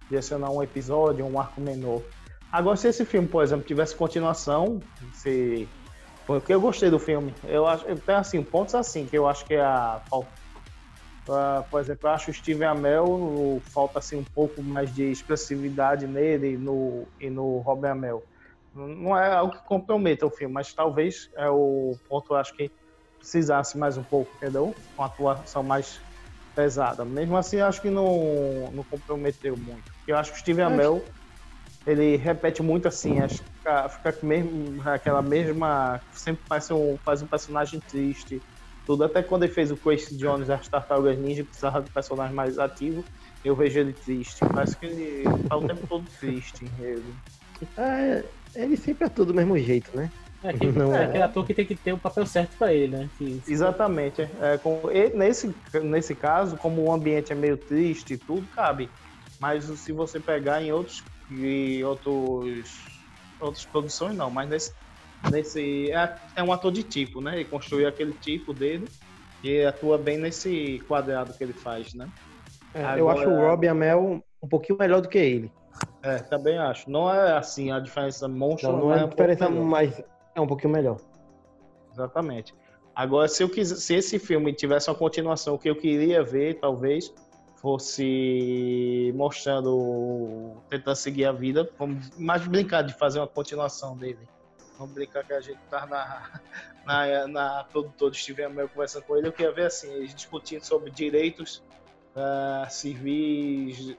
[0.09, 2.03] direcionar um episódio, um arco menor.
[2.51, 4.81] Agora, se esse filme, por exemplo, tivesse continuação,
[5.13, 5.69] se.
[6.27, 7.35] Porque eu gostei do filme.
[7.45, 7.85] Eu acho.
[7.85, 10.01] Tem assim, pontos assim, que eu acho que é a.
[11.71, 16.57] Por exemplo, eu acho o Steven Amell falta assim um pouco mais de expressividade nele
[16.57, 18.25] no, e no Robin Amell.
[18.75, 22.71] Não é algo que comprometa o filme, mas talvez é o ponto, eu acho que
[23.19, 24.75] precisasse mais um pouco, entendeu?
[24.97, 26.01] Com atuação mais
[26.59, 27.05] pesada.
[27.05, 29.93] Mesmo assim, acho que não, não comprometeu muito.
[30.09, 31.05] Eu acho que o Steven Amell,
[31.87, 36.03] ele repete muito assim, acho que fica, fica mesmo, aquela mesma.
[36.11, 38.43] Sempre faz um, faz um personagem triste.
[38.85, 42.35] Tudo, até quando ele fez o Quest Jones das Tartarugas Ninja, precisava de um personagem
[42.35, 43.05] mais ativo,
[43.45, 44.41] eu vejo ele triste.
[44.53, 46.65] Parece que ele tá o tempo todo triste.
[46.81, 47.15] Ele.
[47.77, 48.25] É,
[48.57, 50.11] ele sempre é tudo do mesmo jeito, né?
[50.43, 52.73] É, que, não é, é aquele ator que tem que ter o papel certo para
[52.73, 53.11] ele, né?
[53.19, 54.23] Que, Exatamente.
[54.41, 54.83] É, com,
[55.15, 58.89] nesse, nesse caso, como o ambiente é meio triste e tudo, cabe.
[59.41, 62.87] Mas se você pegar em outros em outros
[63.39, 64.73] outras produções não, mas nesse
[65.31, 67.35] nesse é, é um ator de tipo, né?
[67.35, 68.89] Ele construiu aquele tipo dele
[69.43, 72.09] e atua bem nesse quadrado que ele faz, né?
[72.75, 75.53] É, Agora, eu acho o Rob Amell um pouquinho melhor do que ele.
[76.03, 76.89] É, também acho.
[76.91, 78.73] Não é assim a diferença monstro.
[78.73, 80.03] Não, não é, é a diferença mais
[80.39, 80.99] é um pouquinho melhor.
[81.93, 82.55] Exatamente.
[82.95, 86.55] Agora, se eu quiser, se esse filme tivesse uma continuação, o que eu queria ver,
[86.55, 87.13] talvez,
[87.57, 94.29] fosse mostrando, tentando seguir a vida, vamos mais brincar de fazer uma continuação dele.
[94.79, 96.41] Vamos brincar que a gente tá na,
[96.87, 100.91] na, na produtora Steven Amell conversando com ele, eu queria ver assim, eles discutindo sobre
[100.91, 101.63] direitos
[102.15, 103.97] uh, civis,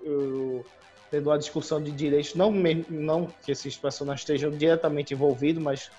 [1.12, 5.92] tendo uma discussão de direitos, não, não que esses personagens estejam diretamente envolvidos, mas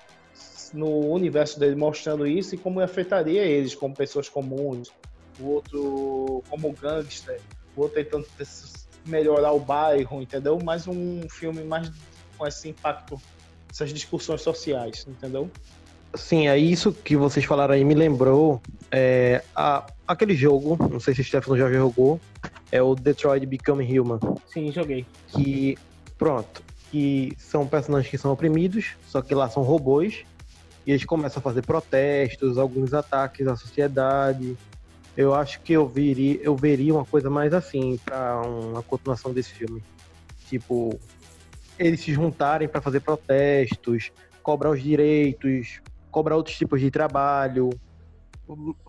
[0.73, 4.91] no universo dele mostrando isso e como afetaria eles como pessoas comuns,
[5.39, 7.39] o outro como gangster,
[7.75, 8.27] o outro tentando
[9.05, 10.59] melhorar o bairro, entendeu?
[10.63, 11.91] Mais um filme mais
[12.37, 13.19] com esse impacto,
[13.69, 15.49] essas discussões sociais, entendeu?
[16.13, 18.61] Sim, é isso que vocês falaram aí me lembrou
[18.91, 22.19] é, a, aquele jogo, não sei se o Stefano já jogou,
[22.71, 24.19] é o Detroit Become Human.
[24.47, 25.05] Sim, joguei.
[25.29, 25.77] Que,
[26.17, 26.61] pronto,
[26.91, 30.25] que são personagens que são oprimidos, só que lá são robôs,
[30.91, 34.57] e eles começam a fazer protestos, alguns ataques à sociedade.
[35.15, 39.53] Eu acho que eu veria, eu veria uma coisa mais assim para uma continuação desse
[39.53, 39.81] filme.
[40.49, 40.99] Tipo,
[41.79, 44.11] eles se juntarem para fazer protestos,
[44.43, 45.81] cobrar os direitos,
[46.11, 47.69] cobrar outros tipos de trabalho,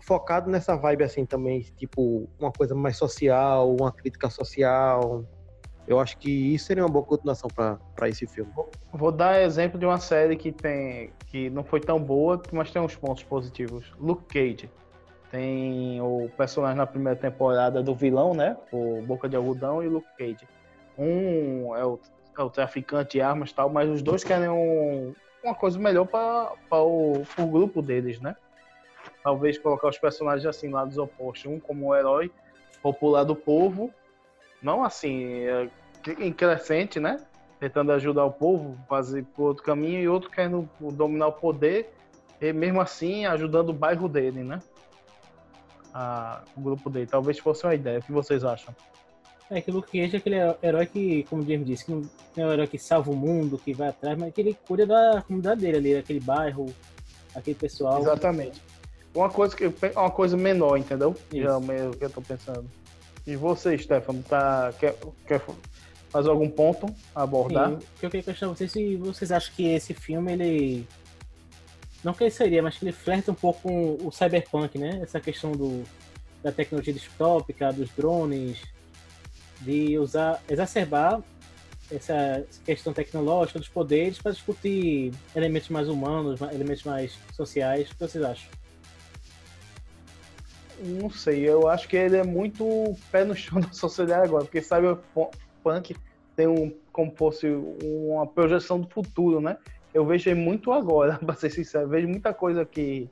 [0.01, 5.23] focado nessa vibe assim também, tipo, uma coisa mais social, uma crítica social.
[5.87, 8.51] Eu acho que isso seria uma boa continuação para esse filme.
[8.91, 12.81] Vou dar exemplo de uma série que tem que não foi tão boa, mas tem
[12.81, 13.91] uns pontos positivos.
[13.99, 14.69] Luke Cage.
[15.29, 18.55] Tem o personagem na primeira temporada do vilão, né?
[18.71, 20.47] O Boca de Algodão e o Luke Cage.
[20.97, 21.99] Um é o,
[22.37, 25.13] é o traficante de armas tal, mas os dois querem um,
[25.43, 28.35] uma coisa melhor para o, o grupo deles, né?
[29.23, 31.51] Talvez colocar os personagens assim, lados opostos.
[31.51, 32.31] Um como um herói
[32.81, 33.91] popular do povo,
[34.63, 35.69] não assim, é,
[36.19, 37.19] em crescente, né?
[37.59, 41.93] Tentando ajudar o povo, fazer por outro caminho, e outro querendo dominar o poder,
[42.41, 44.59] e mesmo assim ajudando o bairro dele, né?
[45.93, 47.05] A, o grupo dele.
[47.05, 47.99] Talvez fosse uma ideia.
[47.99, 48.73] O que vocês acham?
[49.49, 52.01] É que o Luke Cage é aquele herói que, como o James disse, que não
[52.37, 55.21] é um herói que salva o mundo, que vai atrás, mas que ele cuida da
[55.21, 56.65] comunidade dele ali, aquele bairro,
[57.35, 58.01] aquele pessoal.
[58.01, 58.59] Exatamente.
[59.13, 61.15] Uma coisa, que, uma coisa menor, entendeu?
[61.31, 61.43] Isso.
[61.43, 62.65] Já é o que eu tô pensando.
[63.25, 64.95] E você, Stefano, tá, quer,
[65.25, 65.41] quer
[66.09, 67.69] fazer algum ponto a abordar?
[67.69, 70.87] Sim, eu queria questionar vocês se vocês acham que esse filme, ele
[72.03, 74.99] não que ele seria, mas que ele flerta um pouco com o cyberpunk, né?
[75.01, 75.83] Essa questão do,
[76.43, 78.61] da tecnologia distópica, dos drones,
[79.61, 81.21] de usar, exacerbar
[81.89, 87.89] essa questão tecnológica dos poderes para discutir elementos mais humanos, elementos mais sociais.
[87.89, 88.49] O que vocês acham?
[90.79, 92.65] Não sei, eu acho que ele é muito
[93.11, 95.95] pé no chão da sociedade agora, porque cyberpunk
[96.35, 97.47] tem um como fosse
[97.83, 99.57] uma projeção do futuro, né?
[99.93, 101.87] eu vejo muito agora, para ser sincero.
[101.87, 103.09] Vejo muita coisa que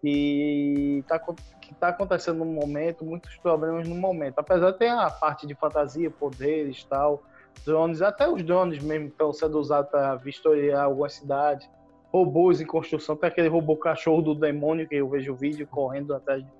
[0.00, 1.20] que está
[1.60, 4.38] que tá acontecendo no momento, muitos problemas no momento.
[4.38, 7.22] Apesar de ter a parte de fantasia, poderes tal,
[7.64, 11.68] drones, até os drones mesmo estão sendo usados para vistoriar algumas cidades,
[12.12, 16.12] robôs em construção, tem aquele robô cachorro do demônio que eu vejo o vídeo correndo
[16.14, 16.50] atrás de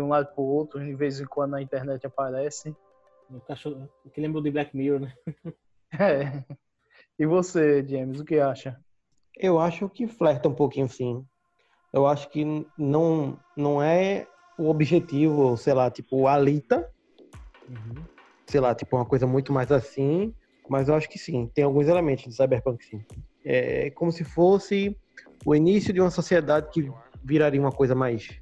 [0.00, 2.74] um lado para o outro, de vez em quando na internet aparece.
[3.30, 5.14] O cachorro, que lembra de Black Mirror, né?
[5.98, 6.44] é.
[7.18, 8.78] E você, James, o que acha?
[9.36, 11.24] Eu acho que flerta um pouquinho sim.
[11.92, 12.44] Eu acho que
[12.76, 14.26] não, não é
[14.58, 16.90] o objetivo, sei lá, tipo Alita.
[17.68, 18.04] Uhum.
[18.46, 20.34] Sei lá, tipo uma coisa muito mais assim.
[20.68, 23.04] Mas eu acho que sim, tem alguns elementos de Cyberpunk sim.
[23.44, 24.96] É como se fosse
[25.44, 26.90] o início de uma sociedade que
[27.22, 28.40] viraria uma coisa mais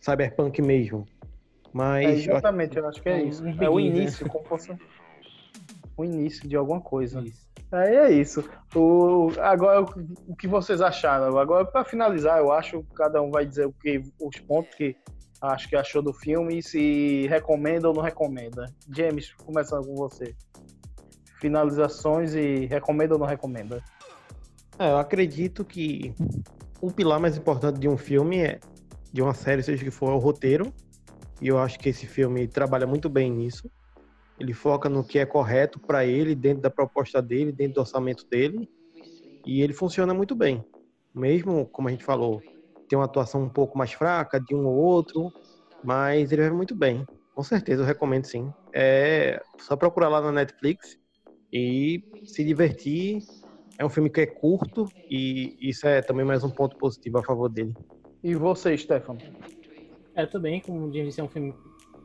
[0.00, 1.06] cyberpunk mesmo.
[1.72, 3.44] Mas é exatamente, eu acho, que é isso.
[3.60, 4.74] É o início, como fosse
[5.96, 7.20] o início de alguma coisa.
[7.20, 7.48] Isso.
[7.70, 8.48] Aí é isso.
[8.74, 9.82] O, agora,
[10.26, 11.36] o que vocês acharam?
[11.38, 14.96] Agora, para finalizar, eu acho que cada um vai dizer o que, os pontos que
[15.40, 18.72] acho que achou do filme e se recomenda ou não recomenda.
[18.90, 20.34] James, começando com você.
[21.40, 23.82] Finalizações e recomenda ou não recomenda?
[24.78, 26.14] É, eu acredito que
[26.80, 28.60] o pilar mais importante de um filme é
[29.12, 30.72] de uma série, seja que for, é o roteiro.
[31.40, 33.70] E eu acho que esse filme trabalha muito bem nisso.
[34.38, 38.24] Ele foca no que é correto para ele, dentro da proposta dele, dentro do orçamento
[38.30, 38.68] dele.
[39.44, 40.64] E ele funciona muito bem.
[41.14, 42.40] Mesmo, como a gente falou,
[42.88, 45.32] tem uma atuação um pouco mais fraca de um ou outro,
[45.82, 47.04] mas ele vai muito bem.
[47.34, 48.50] Com certeza, eu recomendo sim.
[48.74, 50.96] É só procurar lá na Netflix
[51.52, 53.20] e se divertir.
[53.78, 57.24] É um filme que é curto e isso é também mais um ponto positivo a
[57.24, 57.74] favor dele.
[58.22, 59.20] E você, Stefano?
[60.14, 61.54] É, também, como o disse, é um filme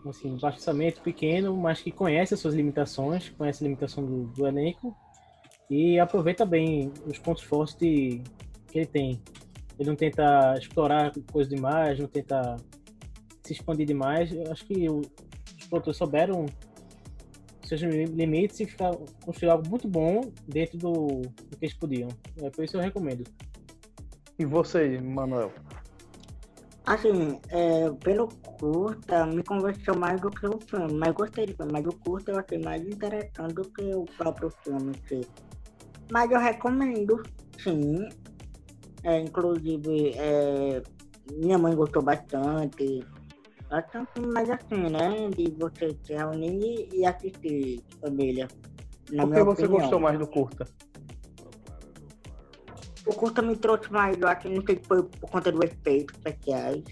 [0.08, 4.48] assim, baixo orçamento, pequeno, mas que conhece as suas limitações, conhece a limitação do, do
[4.48, 4.96] elenco
[5.70, 8.22] e aproveita bem os pontos fortes de,
[8.68, 9.22] que ele tem.
[9.80, 12.58] Ele não tenta explorar coisas demais, não tenta
[13.42, 14.32] se expandir demais.
[14.32, 16.46] Eu acho que os produtores souberam
[17.64, 18.92] seus limites e ficar,
[19.26, 20.92] construir algo muito bom dentro do,
[21.22, 22.10] do que eles podiam.
[22.42, 23.24] É por isso eu recomendo.
[24.38, 25.52] E você, Manuel?
[26.86, 28.28] Assim, é, pelo
[28.60, 30.94] curta, me convenceu mais do que o filme.
[30.94, 34.50] Mas gostei do filme, mas o curta eu achei mais interessante do que o próprio
[34.64, 34.92] filme.
[36.12, 37.24] Mas eu recomendo,
[37.58, 38.08] sim.
[39.04, 40.82] É, inclusive, é,
[41.32, 43.06] minha mãe gostou bastante.
[43.70, 45.30] Bastante, mas assim, né?
[45.30, 48.48] De você se reunir e assistir, família.
[49.08, 49.70] Por que você opinião.
[49.70, 50.66] gostou mais do curta?
[53.06, 56.16] O curta me trouxe mais, eu acho, não sei se foi por conta dos efeitos
[56.16, 56.84] especiais,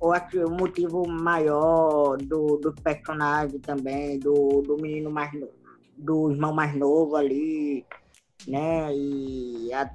[0.00, 5.52] ou acho que o motivo maior do, do personagem também, do, do menino mais novo,
[5.96, 7.84] do irmão mais novo ali,
[8.46, 8.94] né?
[8.94, 9.90] E a,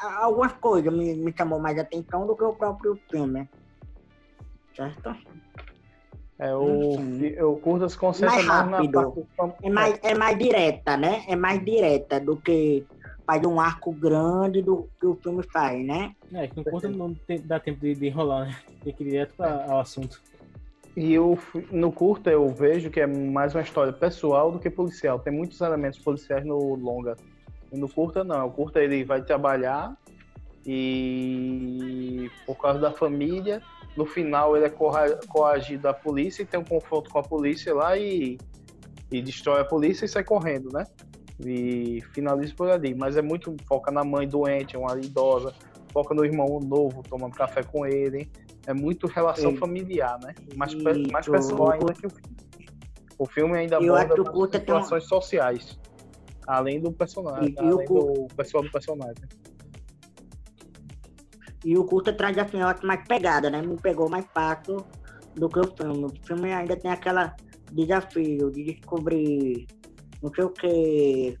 [0.00, 3.48] a, algumas coisas me, me chamou mais atenção do que o próprio filme.
[4.76, 5.16] Certo?
[6.38, 6.96] É, o,
[7.50, 9.26] o curta se concentra mais, mais na parte...
[9.62, 11.24] É mais, é mais direta, né?
[11.26, 12.86] É mais direta do que
[13.26, 16.14] faz um arco grande do que o filme faz, né?
[16.32, 18.56] É, que no curto não tem, dá tempo de, de enrolar, né?
[18.82, 20.20] Tem que ir direto para o assunto.
[20.96, 21.36] E eu,
[21.72, 25.18] no curta eu vejo que é mais uma história pessoal do que policial.
[25.18, 27.16] Tem muitos elementos policiais no longa.
[27.72, 28.46] E no curta não.
[28.46, 29.96] O curta ele vai trabalhar
[30.66, 33.60] e por causa da família,
[33.96, 34.72] no final ele é
[35.28, 38.38] coagido da polícia e tem um confronto com a polícia lá e,
[39.10, 40.86] e destrói a polícia e sai correndo, né?
[41.40, 42.94] E finaliza por ali.
[42.94, 45.52] Mas é muito foca na mãe doente, uma idosa,
[45.92, 48.30] foca no irmão novo, tomando café com ele.
[48.66, 49.56] É muito relação Sim.
[49.58, 50.34] familiar, né?
[50.56, 52.34] Mais, pe- mais pessoal ainda que o filme.
[53.18, 55.78] O filme ainda aborda que o curta tem uma- situações sociais.
[56.46, 59.24] Além do personagem, E- e o além do pessoal do personagem.
[61.64, 63.62] E o curta traz assim mais pegada, né?
[63.62, 64.84] Me pegou mais fácil
[65.34, 66.04] do que o filme.
[66.04, 67.34] O filme ainda tem aquela
[67.72, 69.66] desafio de descobrir
[70.24, 71.38] não sei o que.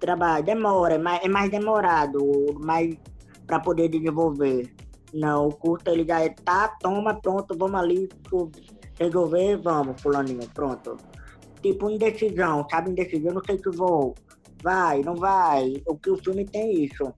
[0.00, 2.20] Trabalho, demora, é mais, é mais demorado,
[2.60, 2.96] mais
[3.46, 4.72] para poder desenvolver.
[5.12, 8.08] Não, o curta ele já é, tá, toma, pronto, vamos ali
[8.98, 10.96] resolver, vamos, fulaninho, pronto.
[11.60, 12.92] Tipo indecisão, sabe?
[12.92, 14.14] Indecisão, não sei se vou.
[14.62, 15.82] Vai, não vai.
[15.86, 17.12] O que o filme tem isso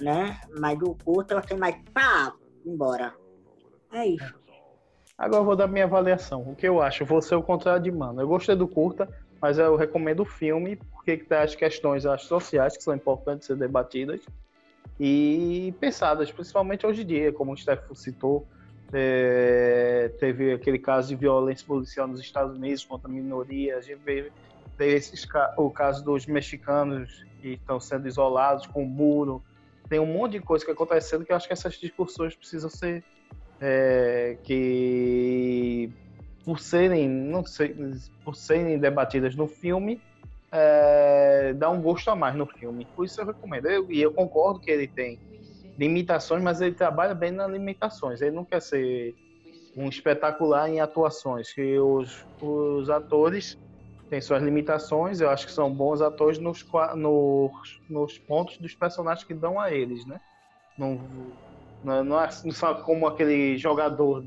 [0.00, 0.40] né?
[0.58, 2.32] Mas o curto eu sei mais pá,
[2.64, 3.14] embora.
[3.92, 4.34] É isso.
[5.16, 6.42] Agora eu vou dar minha avaliação.
[6.42, 7.04] O que eu acho?
[7.04, 8.20] Vou ser o contrário de mano.
[8.20, 9.08] Eu gostei do curta,
[9.40, 13.56] mas eu recomendo o filme porque tem as questões acho, sociais que são importantes ser
[13.56, 14.20] debatidas
[14.98, 18.46] e pensadas, principalmente hoje em dia, como o Stefano citou.
[18.92, 24.30] é, teve aquele caso de violência policial nos Estados Unidos contra minorias, vê,
[24.76, 25.26] teve esses,
[25.56, 29.42] o caso dos mexicanos que estão sendo isolados com o muro.
[29.88, 33.02] Tem um monte de coisa que acontecendo que eu acho que essas discussões precisam ser
[33.60, 35.90] é, que
[36.44, 37.74] por serem não sei
[38.24, 40.00] por serem debatidas no filme
[40.52, 42.84] é, dá um gosto a mais no filme.
[42.96, 43.68] Por isso eu recomendo.
[43.90, 45.18] E eu concordo que ele tem
[45.78, 48.20] limitações mas ele trabalha bem nas limitações.
[48.20, 49.14] Ele não quer ser
[49.76, 53.56] um espetacular em atuações que os, os atores
[54.08, 56.66] têm suas limitações eu acho que são bons atores nos,
[56.96, 60.20] nos, nos pontos dos personagens que dão a eles né?
[60.76, 61.00] Não
[61.84, 64.24] não, não é não só como aquele jogador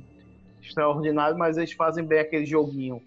[0.64, 3.04] extraordinário, mas eles fazem bem aquele joguinho,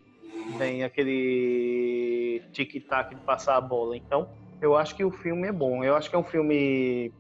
[0.49, 3.97] bem aquele tic-tac de passar a bola.
[3.97, 4.29] Então,
[4.61, 5.85] eu acho que o filme é bom.
[5.85, 7.15] Eu acho que é um filme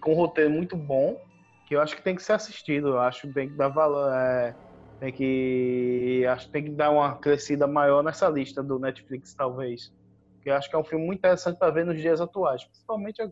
[0.00, 1.18] com um roteiro muito bom,
[1.66, 2.88] que eu acho que tem que ser assistido.
[2.88, 4.54] Eu acho tem que dar valor, é,
[5.00, 9.90] tem que acho que tem que dar uma crescida maior nessa lista do Netflix, talvez.
[10.36, 13.22] Porque eu acho que é um filme muito interessante para ver nos dias atuais, principalmente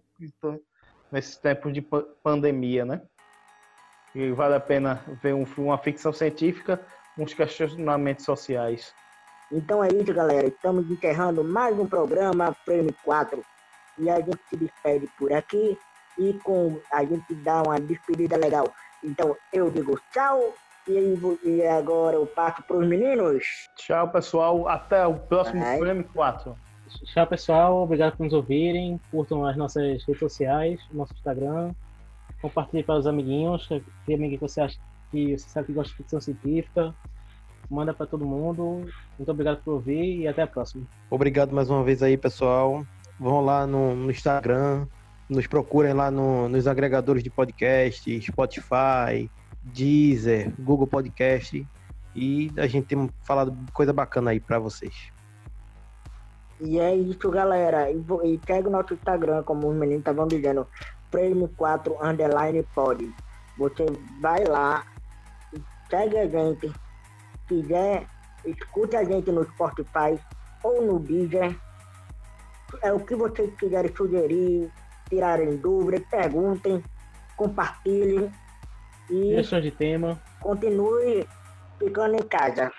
[1.10, 3.02] nesses tempos de pa- pandemia, né?
[4.14, 6.80] E vale a pena ver um, uma ficção científica,
[7.18, 8.94] uns questionamentos sociais.
[9.50, 10.46] Então é isso, galera.
[10.46, 13.42] Estamos encerrando mais um programa Frame 4.
[13.98, 15.78] E a gente se despede por aqui.
[16.18, 18.70] E com a gente dá uma despedida legal.
[19.02, 20.54] Então eu digo tchau.
[20.88, 23.44] E, e agora eu passo para os meninos.
[23.76, 24.68] Tchau, pessoal.
[24.68, 25.78] Até o próximo Vai.
[25.78, 26.56] Frame 4.
[27.04, 27.82] Tchau, pessoal.
[27.82, 29.00] Obrigado por nos ouvirem.
[29.10, 31.72] Curtam as nossas redes sociais, nosso Instagram.
[32.42, 33.66] Compartilhe para os amiguinhos.
[34.04, 34.78] Tem amiguinho que você acha
[35.10, 36.94] que você sabe que gosta de ficção científica.
[37.70, 38.84] Manda para todo mundo.
[39.18, 40.84] Muito obrigado por ouvir e até a próxima.
[41.08, 42.84] Obrigado mais uma vez aí, pessoal.
[43.18, 44.86] Vão lá no, no Instagram,
[45.28, 49.30] nos procurem lá no- nos agregadores de podcast, Spotify,
[49.62, 51.64] Deezer, Google Podcast.
[52.14, 55.12] E a gente tem falado coisa bacana aí pra vocês.
[56.60, 57.90] E é isso, galera.
[57.90, 60.66] E, e segue o nosso Instagram, como os meninos estavam dizendo,
[61.12, 63.14] Frame 4 Underline Pod.
[63.58, 63.86] Você
[64.20, 64.84] vai lá,
[65.88, 66.68] segue a gente.
[66.68, 68.06] Se quiser,
[68.44, 70.18] escute a gente no Spotify
[70.64, 71.54] ou no Deezer.
[72.82, 74.72] É o que vocês quiserem sugerir,
[75.10, 76.82] tirarem dúvidas, perguntem,
[77.36, 78.32] compartilhem
[79.10, 80.20] e de tema.
[80.40, 81.28] continue
[81.78, 82.72] ficando em casa.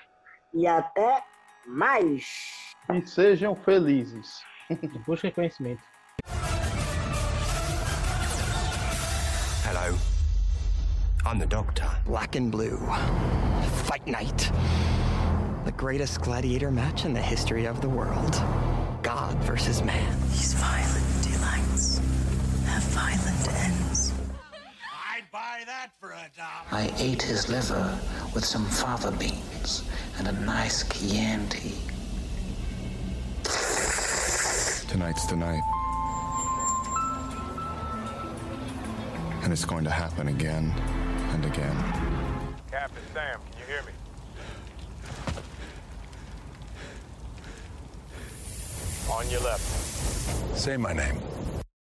[0.52, 1.24] E até
[1.68, 2.74] mais!
[2.92, 4.42] E sejam felizes.
[5.06, 5.93] Busquem conhecimento.
[11.26, 11.90] I'm the Doctor.
[12.06, 12.78] Black and blue.
[13.86, 14.52] Fight night.
[15.64, 18.34] The greatest gladiator match in the history of the world.
[19.02, 20.20] God versus man.
[20.32, 22.00] These violent delights
[22.66, 24.12] have violent ends.
[25.16, 26.50] I'd buy that for a dollar.
[26.72, 27.98] I ate his liver
[28.36, 29.86] with some fava beans
[30.18, 31.72] and a nice Chianti.
[34.90, 35.64] Tonight's the night.
[39.42, 40.74] And it's going to happen again
[41.34, 41.76] and again.
[42.70, 43.92] Captain Sam, can you hear me?
[49.12, 50.58] On your left.
[50.58, 51.20] Say my name.